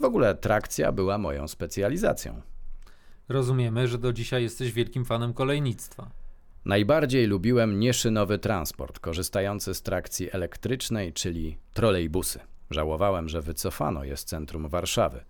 W 0.00 0.04
ogóle 0.04 0.34
trakcja 0.34 0.92
była 0.92 1.18
moją 1.18 1.48
specjalizacją. 1.48 2.40
Rozumiemy, 3.28 3.88
że 3.88 3.98
do 3.98 4.12
dzisiaj 4.12 4.42
jesteś 4.42 4.72
wielkim 4.72 5.04
fanem 5.04 5.34
kolejnictwa. 5.34 6.10
Najbardziej 6.64 7.26
lubiłem 7.26 7.80
nieszynowy 7.80 8.38
transport, 8.38 8.98
korzystający 8.98 9.74
z 9.74 9.82
trakcji 9.82 10.32
elektrycznej, 10.32 11.12
czyli 11.12 11.58
trolejbusy. 11.74 12.40
Żałowałem, 12.70 13.28
że 13.28 13.42
wycofano 13.42 14.04
je 14.04 14.16
z 14.16 14.24
centrum 14.24 14.68
Warszawy. 14.68 15.24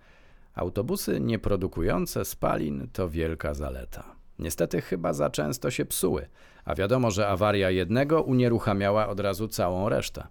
Autobusy 0.55 1.21
nieprodukujące 1.21 2.25
spalin 2.25 2.89
to 2.93 3.09
wielka 3.09 3.55
zaleta. 3.55 4.17
Niestety 4.39 4.81
chyba 4.81 5.13
za 5.13 5.31
często 5.31 5.71
się 5.71 5.85
psuły, 5.85 6.29
a 6.65 6.75
wiadomo, 6.75 7.11
że 7.11 7.29
awaria 7.29 7.71
jednego 7.71 8.23
unieruchamiała 8.23 9.09
od 9.09 9.21
razu 9.21 9.49
całą 9.49 9.89
resztę. 9.89 10.27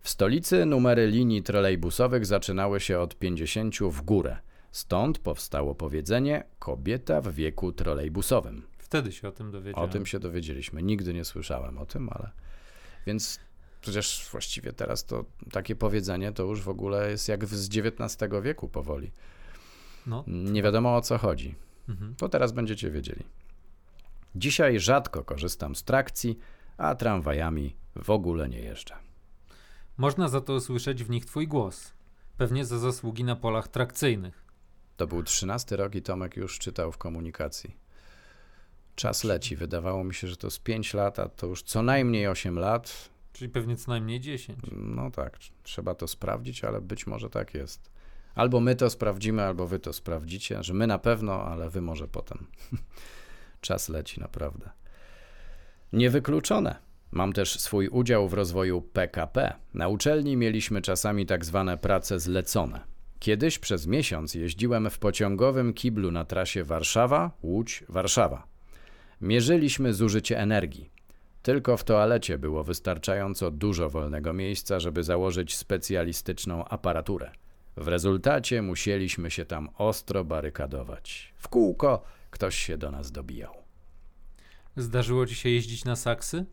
W 0.00 0.08
stolicy 0.08 0.66
numery 0.66 1.06
linii 1.06 1.42
trolejbusowych 1.42 2.26
zaczynały 2.26 2.80
się 2.80 2.98
od 2.98 3.18
50 3.18 3.78
w 3.78 4.02
górę. 4.02 4.36
Stąd 4.70 5.18
powstało 5.18 5.74
powiedzenie 5.74 6.44
kobieta 6.58 7.20
w 7.20 7.28
wieku 7.28 7.72
trolejbusowym. 7.72 8.62
Wtedy 8.78 9.12
się 9.12 9.28
o 9.28 9.32
tym 9.32 9.50
dowiedziałem. 9.50 9.90
O 9.90 9.92
tym 9.92 10.06
się 10.06 10.18
dowiedzieliśmy. 10.18 10.82
Nigdy 10.82 11.14
nie 11.14 11.24
słyszałem 11.24 11.78
o 11.78 11.86
tym, 11.86 12.08
ale. 12.12 12.30
Więc 13.06 13.40
przecież 13.80 14.28
właściwie 14.32 14.72
teraz 14.72 15.04
to 15.04 15.24
takie 15.52 15.76
powiedzenie 15.76 16.32
to 16.32 16.42
już 16.42 16.62
w 16.62 16.68
ogóle 16.68 17.10
jest 17.10 17.28
jak 17.28 17.46
z 17.46 17.68
XIX 17.76 18.32
wieku 18.42 18.68
powoli. 18.68 19.12
No, 20.06 20.24
Nie 20.26 20.62
wiadomo 20.62 20.96
o 20.96 21.00
co 21.00 21.18
chodzi. 21.18 21.54
mhm. 21.88 22.14
To 22.14 22.28
teraz 22.28 22.52
będziecie 22.52 22.90
wiedzieli. 22.90 23.24
Dzisiaj 24.34 24.80
rzadko 24.80 25.24
korzystam 25.24 25.74
z 25.76 25.84
trakcji, 25.84 26.38
a 26.76 26.94
tramwajami 26.94 27.76
w 27.96 28.10
ogóle 28.10 28.48
nie 28.48 28.60
jeżdżę. 28.60 28.94
Można 29.96 30.28
za 30.28 30.40
to 30.40 30.54
usłyszeć 30.54 31.04
w 31.04 31.10
nich 31.10 31.26
twój 31.26 31.48
głos. 31.48 31.92
Pewnie 32.36 32.64
za 32.64 32.78
zasługi 32.78 33.24
na 33.24 33.36
polach 33.36 33.68
trakcyjnych. 33.68 34.44
To 34.98 35.06
był 35.06 35.22
trzynasty 35.22 35.76
rok 35.76 35.94
i 35.94 36.02
Tomek 36.02 36.36
już 36.36 36.58
czytał 36.58 36.92
w 36.92 36.98
komunikacji. 36.98 37.76
Czas 38.94 39.24
leci. 39.24 39.56
Wydawało 39.56 40.04
mi 40.04 40.14
się, 40.14 40.28
że 40.28 40.36
to 40.36 40.50
z 40.50 40.58
5 40.58 40.94
lat, 40.94 41.18
a 41.18 41.28
to 41.28 41.46
już 41.46 41.62
co 41.62 41.82
najmniej 41.82 42.28
8 42.28 42.58
lat. 42.58 43.08
Czyli 43.32 43.50
pewnie 43.50 43.76
co 43.76 43.90
najmniej 43.90 44.20
10. 44.20 44.58
No 44.72 45.10
tak, 45.10 45.38
trzeba 45.62 45.94
to 45.94 46.08
sprawdzić, 46.08 46.64
ale 46.64 46.80
być 46.80 47.06
może 47.06 47.30
tak 47.30 47.54
jest. 47.54 47.90
Albo 48.34 48.60
my 48.60 48.76
to 48.76 48.90
sprawdzimy, 48.90 49.42
albo 49.42 49.66
wy 49.66 49.78
to 49.78 49.92
sprawdzicie, 49.92 50.62
że 50.62 50.74
my 50.74 50.86
na 50.86 50.98
pewno, 50.98 51.44
ale 51.44 51.70
wy 51.70 51.80
może 51.80 52.08
potem. 52.08 52.46
Czas 53.60 53.88
leci 53.88 54.20
naprawdę. 54.20 54.70
Niewykluczone. 55.92 56.76
Mam 57.10 57.32
też 57.32 57.60
swój 57.60 57.88
udział 57.88 58.28
w 58.28 58.34
rozwoju 58.34 58.82
PKP. 58.82 59.54
Na 59.74 59.88
uczelni 59.88 60.36
mieliśmy 60.36 60.82
czasami 60.82 61.26
tak 61.26 61.44
zwane 61.44 61.78
prace 61.78 62.20
zlecone. 62.20 62.97
Kiedyś 63.18 63.58
przez 63.58 63.86
miesiąc 63.86 64.34
jeździłem 64.34 64.90
w 64.90 64.98
pociągowym 64.98 65.74
kiblu 65.74 66.10
na 66.10 66.24
trasie 66.24 66.64
Warszawa, 66.64 67.30
Łódź, 67.42 67.84
Warszawa. 67.88 68.46
Mierzyliśmy 69.20 69.94
zużycie 69.94 70.38
energii. 70.38 70.90
Tylko 71.42 71.76
w 71.76 71.84
toalecie 71.84 72.38
było 72.38 72.64
wystarczająco 72.64 73.50
dużo 73.50 73.90
wolnego 73.90 74.32
miejsca, 74.32 74.80
żeby 74.80 75.02
założyć 75.02 75.56
specjalistyczną 75.56 76.64
aparaturę. 76.64 77.30
W 77.76 77.88
rezultacie 77.88 78.62
musieliśmy 78.62 79.30
się 79.30 79.44
tam 79.44 79.68
ostro 79.78 80.24
barykadować. 80.24 81.34
W 81.36 81.48
kółko 81.48 82.02
ktoś 82.30 82.56
się 82.56 82.78
do 82.78 82.90
nas 82.90 83.12
dobijał. 83.12 83.54
Zdarzyło 84.76 85.26
ci 85.26 85.34
się 85.34 85.48
jeździć 85.48 85.84
na 85.84 85.96
saksy? 85.96 86.44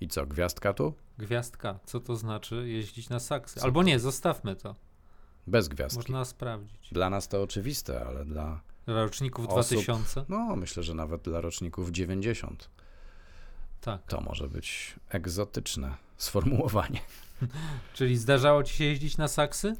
I 0.00 0.08
co, 0.08 0.26
gwiazdka 0.26 0.72
tu? 0.72 0.94
Gwiazdka. 1.18 1.78
Co 1.84 2.00
to 2.00 2.16
znaczy 2.16 2.68
jeździć 2.68 3.08
na 3.08 3.20
saksy? 3.20 3.60
Albo 3.60 3.82
nie, 3.82 3.98
zostawmy 3.98 4.56
to. 4.56 4.74
Bez 5.46 5.68
gwiazdki. 5.68 5.98
Można 5.98 6.24
sprawdzić. 6.24 6.88
Dla 6.92 7.10
nas 7.10 7.28
to 7.28 7.42
oczywiste, 7.42 8.06
ale 8.06 8.24
dla. 8.24 8.60
Dla 8.86 9.02
roczników 9.02 9.48
Osób. 9.48 9.78
2000? 9.78 10.24
No, 10.28 10.56
myślę, 10.56 10.82
że 10.82 10.94
nawet 10.94 11.22
dla 11.22 11.40
roczników 11.40 11.90
90 11.90 12.70
Tak. 13.80 14.02
to 14.06 14.20
może 14.20 14.48
być 14.48 14.96
egzotyczne 15.10 15.94
sformułowanie. 16.16 17.00
Czyli 17.94 18.16
zdarzało 18.16 18.62
ci 18.62 18.76
się 18.76 18.84
jeździć 18.84 19.16
na 19.16 19.28
saksy? 19.28 19.76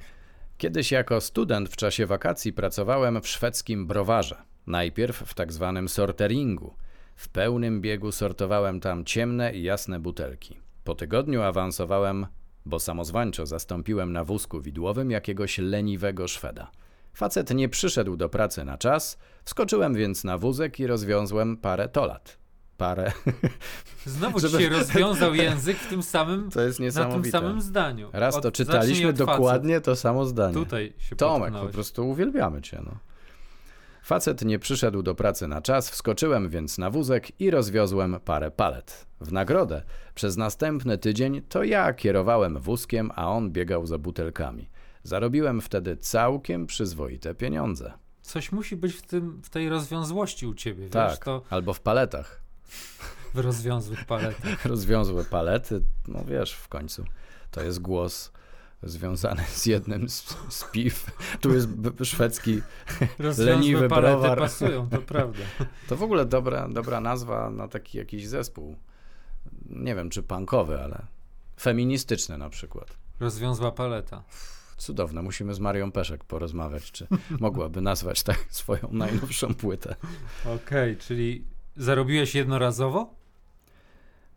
Kiedyś 0.59 0.93
jako 0.93 1.21
student 1.21 1.69
w 1.69 1.77
czasie 1.77 2.07
wakacji 2.07 2.53
pracowałem 2.53 3.23
w 3.23 3.29
szwedzkim 3.29 3.87
browarze. 3.87 4.43
Najpierw 4.67 5.17
w 5.17 5.35
tak 5.35 5.53
zwanym 5.53 5.89
sorteringu. 5.89 6.75
W 7.17 7.29
pełnym 7.29 7.81
biegu 7.81 8.13
sortowałem 8.13 8.81
tam 8.81 9.05
ciemne 9.05 9.55
i 9.55 9.63
jasne 9.63 10.01
butelki. 10.01 10.61
Po 10.85 10.95
tygodniu 10.95 11.43
awansowałem, 11.43 12.27
bo 12.67 12.81
samozwańczo 12.81 13.47
zastąpiłem 13.47 14.13
na 14.13 14.25
wózku 14.25 14.61
widłowym 14.61 15.11
jakiegoś 15.11 15.59
leniwego 15.59 16.29
Szweda. 16.29 16.71
Facet 17.15 17.51
nie 17.55 17.69
przyszedł 17.69 18.17
do 18.17 18.29
pracy 18.29 18.65
na 18.65 18.79
czas, 18.79 19.19
wskoczyłem 19.45 19.95
więc 19.95 20.25
na 20.25 20.39
wózek 20.39 20.81
i 20.81 20.87
rozwiązłem 20.87 21.57
parę 21.57 21.89
tolat. 21.89 22.39
Parę. 22.77 23.13
Znowu 24.07 24.39
Żeby- 24.41 24.59
ci 24.59 24.65
się 24.65 24.69
rozwiązał 24.71 25.35
język 25.35 25.77
w 25.77 25.89
tym 25.89 26.03
samym, 26.03 26.51
To 26.55 26.61
jest 26.61 26.79
na 26.81 26.83
tym 26.83 26.87
niesamowite. 26.87 27.31
samym 27.31 27.61
zdaniu. 27.61 28.11
Raz 28.13 28.41
to 28.41 28.53
czytaliśmy 28.53 29.09
od 29.09 29.19
facet. 29.19 29.27
dokładnie 29.37 29.81
to 29.81 29.97
samo 29.97 30.25
zdanie. 30.27 30.55
Tutaj 30.55 30.93
się 30.99 31.17
Tomek, 31.17 31.55
po 31.55 31.67
prostu 31.67 32.09
uwielbiamy 32.09 32.63
cię. 32.63 32.83
No. 32.85 32.93
Facet 34.03 34.43
nie 34.45 34.59
przyszedł 34.59 35.03
do 35.03 35.15
pracy 35.15 35.49
na 35.49 35.63
czas, 35.63 35.91
wskoczyłem 35.91 36.49
więc 36.49 36.79
na 36.79 36.91
wózek 36.91 37.41
i 37.41 37.51
rozwiozłem 37.51 38.17
parę 38.25 38.51
palet. 38.51 39.07
W 39.21 39.33
nagrodę 39.33 39.83
przez 40.15 40.37
następny 40.37 40.99
tydzień 40.99 41.43
to 41.49 41.65
ja 41.65 41.93
kierowałem 41.93 42.59
wózkiem, 42.59 43.11
a 43.15 43.29
on 43.31 43.51
biegał 43.51 43.87
za 43.87 43.99
butelkami. 43.99 44.71
Zarobiłem 45.03 45.61
wtedy 45.61 45.97
całkiem 45.97 46.67
przyzwoite 46.67 47.35
pieniądze. 47.35 47.93
Coś 48.23 48.53
musi 48.53 48.77
być 48.77 48.95
w, 48.95 49.03
tym, 49.03 49.43
w 49.43 49.51
tej 49.51 49.69
rozwiązłości 49.69 50.47
u 50.47 50.55
ciebie, 50.55 50.83
wiesz, 50.83 50.93
Tak, 50.93 51.25
to 51.25 51.43
albo 51.51 51.73
w 51.73 51.81
paletach. 51.81 52.43
w 53.35 53.39
rozwiązłych 53.39 54.05
paletach. 54.05 54.65
Rozwiązłe 54.67 55.25
palety, 55.25 55.83
no 56.09 56.25
wiesz, 56.25 56.53
w 56.53 56.69
końcu. 56.69 57.05
To 57.51 57.63
jest 57.63 57.81
głos 57.81 58.33
związany 58.83 59.43
z 59.49 59.67
jednym 59.67 60.09
z, 60.09 60.37
z 60.49 60.65
piw. 60.73 61.07
Tu 61.41 61.55
jest 61.55 61.69
szwedzki 62.05 62.63
Leniwy 63.39 63.89
browar. 63.89 64.39
pasują, 64.39 64.89
to 64.89 64.99
prawda. 64.99 65.43
To 65.89 65.97
w 65.97 66.03
ogóle 66.03 66.25
dobra, 66.27 66.69
dobra 66.69 67.01
nazwa 67.01 67.51
na 67.51 67.69
taki 67.69 67.99
jakiś 67.99 68.29
zespół. 68.29 68.77
Nie 69.71 69.95
wiem, 69.95 70.11
czy 70.11 70.23
punkowy, 70.23 70.81
ale 70.81 71.07
feministyczny 71.61 72.39
na 72.39 72.51
przykład. 72.51 72.97
Rozwiązła 73.21 73.73
paleta. 73.73 74.23
Cudowne. 74.77 75.23
Musimy 75.23 75.55
z 75.55 75.61
Marią 75.61 75.93
Peszek 75.93 76.25
porozmawiać, 76.25 76.93
czy 76.93 77.07
mogłaby 77.41 77.81
nazwać 77.81 78.23
tak 78.23 78.39
swoją 78.51 78.89
najnowszą 78.93 79.55
płytę. 79.55 79.95
Okej, 80.57 80.97
czyli 80.97 81.45
zarobiłeś 81.77 82.35
jednorazowo? 82.35 83.15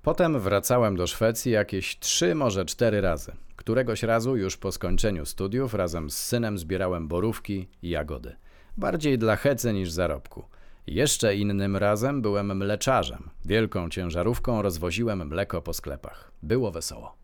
Potem 0.01 0.39
wracałem 0.39 0.95
do 0.95 1.07
Szwecji 1.07 1.51
jakieś 1.51 1.99
trzy, 1.99 2.35
może 2.35 2.65
cztery 2.65 3.01
razy. 3.01 3.31
Któregoś 3.65 4.03
razu 4.03 4.37
już 4.37 4.57
po 4.57 4.71
skończeniu 4.71 5.25
studiów 5.25 5.73
razem 5.73 6.09
z 6.09 6.17
synem 6.17 6.57
zbierałem 6.57 7.07
borówki 7.07 7.67
i 7.81 7.89
jagody. 7.89 8.35
Bardziej 8.77 9.17
dla 9.17 9.35
hecy 9.35 9.73
niż 9.73 9.91
zarobku. 9.91 10.45
Jeszcze 10.87 11.35
innym 11.35 11.77
razem 11.77 12.21
byłem 12.21 12.57
mleczarzem. 12.57 13.29
Wielką 13.45 13.89
ciężarówką 13.89 14.61
rozwoziłem 14.61 15.27
mleko 15.27 15.61
po 15.61 15.73
sklepach. 15.73 16.31
Było 16.43 16.71
wesoło. 16.71 17.15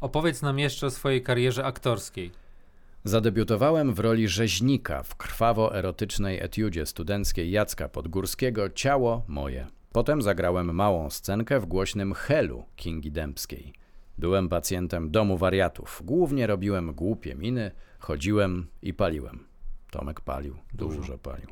Opowiedz 0.00 0.42
nam 0.42 0.58
jeszcze 0.58 0.86
o 0.86 0.90
swojej 0.90 1.22
karierze 1.22 1.64
aktorskiej. 1.64 2.30
Zadebiutowałem 3.04 3.94
w 3.94 3.98
roli 3.98 4.28
rzeźnika 4.28 5.02
w 5.02 5.16
krwawo-erotycznej 5.16 6.42
etiudzie 6.42 6.86
studenckiej 6.86 7.50
Jacka 7.50 7.88
Podgórskiego 7.88 8.70
Ciało 8.70 9.24
moje. 9.28 9.66
Potem 9.92 10.22
zagrałem 10.22 10.74
małą 10.74 11.10
scenkę 11.10 11.60
w 11.60 11.66
głośnym 11.66 12.14
Helu 12.14 12.64
Kingi 12.76 13.12
Dębskiej. 13.12 13.85
Byłem 14.18 14.48
pacjentem 14.48 15.10
domu 15.10 15.36
wariatów. 15.36 16.02
Głównie 16.04 16.46
robiłem 16.46 16.94
głupie 16.94 17.34
miny, 17.34 17.70
chodziłem 17.98 18.66
i 18.82 18.94
paliłem. 18.94 19.44
Tomek 19.90 20.20
palił, 20.20 20.56
Dużo. 20.74 20.96
dużo, 20.96 21.18
palił. 21.18 21.48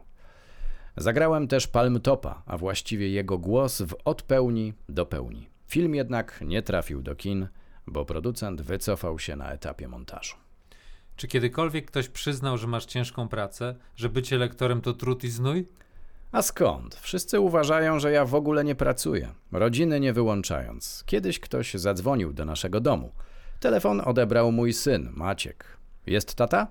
Zagrałem 0.96 1.48
też 1.48 1.66
Palmtopa, 1.66 2.42
a 2.46 2.58
właściwie 2.58 3.08
jego 3.08 3.38
głos 3.38 3.82
w 3.82 3.96
od 4.04 4.22
pełni 4.22 4.72
do 4.88 5.06
pełni. 5.06 5.48
Film 5.66 5.94
jednak 5.94 6.40
nie 6.46 6.62
trafił 6.62 7.02
do 7.02 7.14
kin, 7.14 7.48
bo 7.86 8.04
producent 8.04 8.62
wycofał 8.62 9.18
się 9.18 9.36
na 9.36 9.52
etapie 9.52 9.88
montażu. 9.88 10.36
Czy 11.16 11.28
kiedykolwiek 11.28 11.86
ktoś 11.86 12.08
przyznał, 12.08 12.58
że 12.58 12.66
masz 12.66 12.86
ciężką 12.86 13.28
pracę, 13.28 13.74
że 13.96 14.08
bycie 14.08 14.38
lektorem 14.38 14.80
to 14.80 14.92
trud 14.92 15.24
i 15.24 15.28
znój? 15.30 15.68
A 16.34 16.42
skąd? 16.42 16.94
Wszyscy 16.94 17.40
uważają, 17.40 17.98
że 17.98 18.12
ja 18.12 18.24
w 18.24 18.34
ogóle 18.34 18.64
nie 18.64 18.74
pracuję, 18.74 19.28
rodziny 19.52 20.00
nie 20.00 20.12
wyłączając. 20.12 21.04
Kiedyś 21.06 21.40
ktoś 21.40 21.74
zadzwonił 21.74 22.32
do 22.32 22.44
naszego 22.44 22.80
domu. 22.80 23.12
Telefon 23.60 24.02
odebrał 24.04 24.52
mój 24.52 24.72
syn, 24.72 25.08
Maciek. 25.12 25.64
Jest 26.06 26.34
tata? 26.34 26.66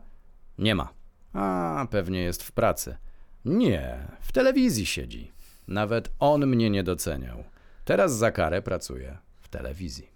Nie 0.57 0.75
ma. 0.75 0.89
A, 1.33 1.87
pewnie 1.91 2.21
jest 2.21 2.43
w 2.43 2.51
pracy. 2.51 2.97
Nie, 3.45 4.07
w 4.21 4.31
telewizji 4.31 4.85
siedzi. 4.85 5.31
Nawet 5.67 6.11
on 6.19 6.47
mnie 6.47 6.69
nie 6.69 6.83
doceniał. 6.83 7.43
Teraz 7.85 8.17
za 8.17 8.31
karę 8.31 8.61
pracuje 8.61 9.17
w 9.41 9.47
telewizji. 9.47 10.09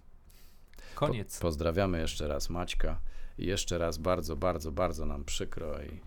Koniec. 0.94 1.38
Po, 1.38 1.42
pozdrawiamy 1.42 2.00
jeszcze 2.00 2.28
raz 2.28 2.50
Maćka 2.50 3.00
i 3.38 3.46
jeszcze 3.46 3.78
raz 3.78 3.98
bardzo, 3.98 4.36
bardzo, 4.36 4.72
bardzo 4.72 5.06
nam 5.06 5.24
przykro 5.24 5.82
i 5.82 6.00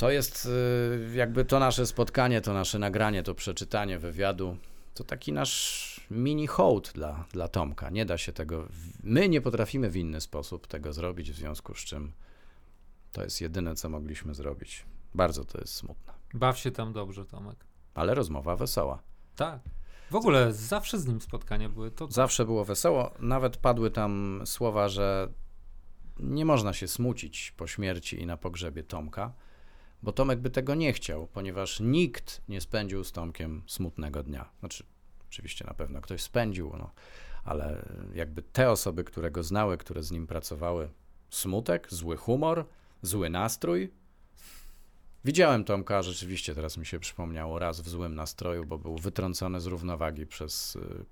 to 0.00 0.10
jest 0.10 0.46
y, 0.46 1.16
jakby 1.16 1.44
to 1.44 1.58
nasze 1.58 1.86
spotkanie, 1.86 2.40
to 2.40 2.52
nasze 2.52 2.78
nagranie, 2.78 3.22
to 3.22 3.34
przeczytanie 3.34 3.98
wywiadu, 3.98 4.56
to 4.94 5.04
taki 5.04 5.32
nasz 5.32 6.00
mini 6.10 6.46
hołd 6.46 6.92
dla, 6.94 7.24
dla 7.32 7.48
Tomka. 7.48 7.90
Nie 7.90 8.06
da 8.06 8.18
się 8.18 8.32
tego, 8.32 8.68
my 9.02 9.28
nie 9.28 9.40
potrafimy 9.40 9.90
w 9.90 9.96
inny 9.96 10.20
sposób 10.20 10.66
tego 10.66 10.92
zrobić, 10.92 11.32
w 11.32 11.36
związku 11.36 11.74
z 11.74 11.78
czym 11.78 12.12
to 13.12 13.22
jest 13.24 13.40
jedyne, 13.40 13.74
co 13.74 13.88
mogliśmy 13.88 14.34
zrobić. 14.34 14.84
Bardzo 15.14 15.44
to 15.44 15.60
jest 15.60 15.74
smutne, 15.74 16.12
Baw 16.34 16.58
się 16.58 16.70
tam 16.70 16.92
dobrze, 16.92 17.24
Tomek. 17.24 17.56
ale 17.94 18.14
rozmowa 18.14 18.56
wesoła. 18.56 19.02
Tak. 19.36 19.60
W 20.10 20.14
ogóle 20.14 20.52
zawsze 20.52 20.98
z 20.98 21.06
nim 21.06 21.20
spotkania 21.20 21.68
były. 21.68 21.90
To 21.90 22.10
Zawsze 22.10 22.44
było 22.44 22.64
wesoło. 22.64 23.10
Nawet 23.18 23.56
padły 23.56 23.90
tam 23.90 24.42
słowa, 24.44 24.88
że 24.88 25.28
nie 26.20 26.44
można 26.44 26.72
się 26.72 26.88
smucić 26.88 27.54
po 27.56 27.66
śmierci 27.66 28.20
i 28.22 28.26
na 28.26 28.36
pogrzebie 28.36 28.82
Tomka, 28.82 29.32
bo 30.02 30.12
Tomek 30.12 30.40
by 30.40 30.50
tego 30.50 30.74
nie 30.74 30.92
chciał, 30.92 31.26
ponieważ 31.26 31.80
nikt 31.80 32.42
nie 32.48 32.60
spędził 32.60 33.04
z 33.04 33.12
Tomkiem 33.12 33.62
smutnego 33.66 34.22
dnia. 34.22 34.50
Znaczy, 34.60 34.84
oczywiście 35.28 35.64
na 35.64 35.74
pewno 35.74 36.00
ktoś 36.00 36.22
spędził, 36.22 36.72
no, 36.78 36.90
ale 37.44 37.84
jakby 38.14 38.42
te 38.42 38.70
osoby, 38.70 39.04
które 39.04 39.30
go 39.30 39.42
znały, 39.42 39.78
które 39.78 40.02
z 40.02 40.10
nim 40.10 40.26
pracowały, 40.26 40.88
smutek, 41.30 41.88
zły 41.90 42.16
humor, 42.16 42.66
zły 43.02 43.30
nastrój. 43.30 43.90
Widziałem 45.24 45.64
Tomka, 45.64 46.02
rzeczywiście 46.02 46.54
teraz 46.54 46.76
mi 46.76 46.86
się 46.86 47.00
przypomniało, 47.00 47.58
raz 47.58 47.80
w 47.80 47.88
złym 47.88 48.14
nastroju, 48.14 48.66
bo 48.66 48.78
był 48.78 48.96
wytrącony 48.96 49.60
z 49.60 49.66
równowagi 49.66 50.26
przez 50.26 50.76
y, 50.76 51.04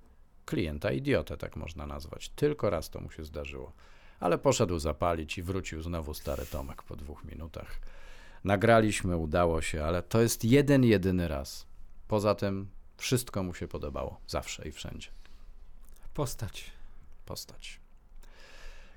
klienta, 0.45 0.91
idiotę, 0.91 1.37
tak 1.37 1.55
można 1.55 1.85
nazwać. 1.85 2.29
Tylko 2.29 2.69
raz 2.69 2.89
to 2.89 3.01
mu 3.01 3.11
się 3.11 3.23
zdarzyło. 3.23 3.73
Ale 4.19 4.37
poszedł 4.37 4.79
zapalić 4.79 5.37
i 5.37 5.43
wrócił 5.43 5.81
znowu 5.81 6.13
stary 6.13 6.45
Tomek 6.45 6.83
po 6.83 6.95
dwóch 6.95 7.23
minutach. 7.23 7.79
Nagraliśmy, 8.43 9.17
udało 9.17 9.61
się, 9.61 9.83
ale 9.85 10.03
to 10.03 10.21
jest 10.21 10.45
jeden, 10.45 10.83
jedyny 10.83 11.27
raz. 11.27 11.67
Poza 12.07 12.35
tym 12.35 12.69
wszystko 12.97 13.43
mu 13.43 13.53
się 13.53 13.67
podobało, 13.67 14.19
zawsze 14.27 14.67
i 14.67 14.71
wszędzie. 14.71 15.09
postać. 16.13 16.71
Postać. 17.25 17.79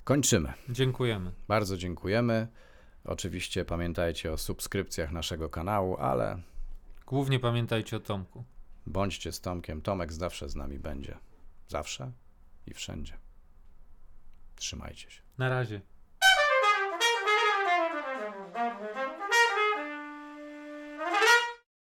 Kończymy. 0.05 0.53
Dziękujemy. 0.69 1.33
Bardzo 1.49 1.77
dziękujemy. 1.77 2.49
Oczywiście 3.05 3.65
pamiętajcie 3.65 4.33
o 4.33 4.39
subskrypcjach 4.39 5.13
naszego 5.13 5.49
kanału, 5.51 5.97
ale 5.97 6.43
Głównie 7.07 7.41
pamiętajcie 7.41 7.97
o 7.97 8.01
Tomku. 8.01 8.45
bądźcie 8.87 9.33
z 9.33 9.41
Tomkiem. 9.41 9.83
Tomek 9.83 10.13
zawsze 10.13 10.49
z 10.49 10.57
nami 10.57 10.79
będzie. 10.79 11.19
Zawsze 11.69 12.13
i 12.67 12.75
wszędzie. 12.75 13.19
Trzymajcie 14.57 15.11
się. 15.11 15.23
Na 15.39 15.49
razie. 15.49 15.81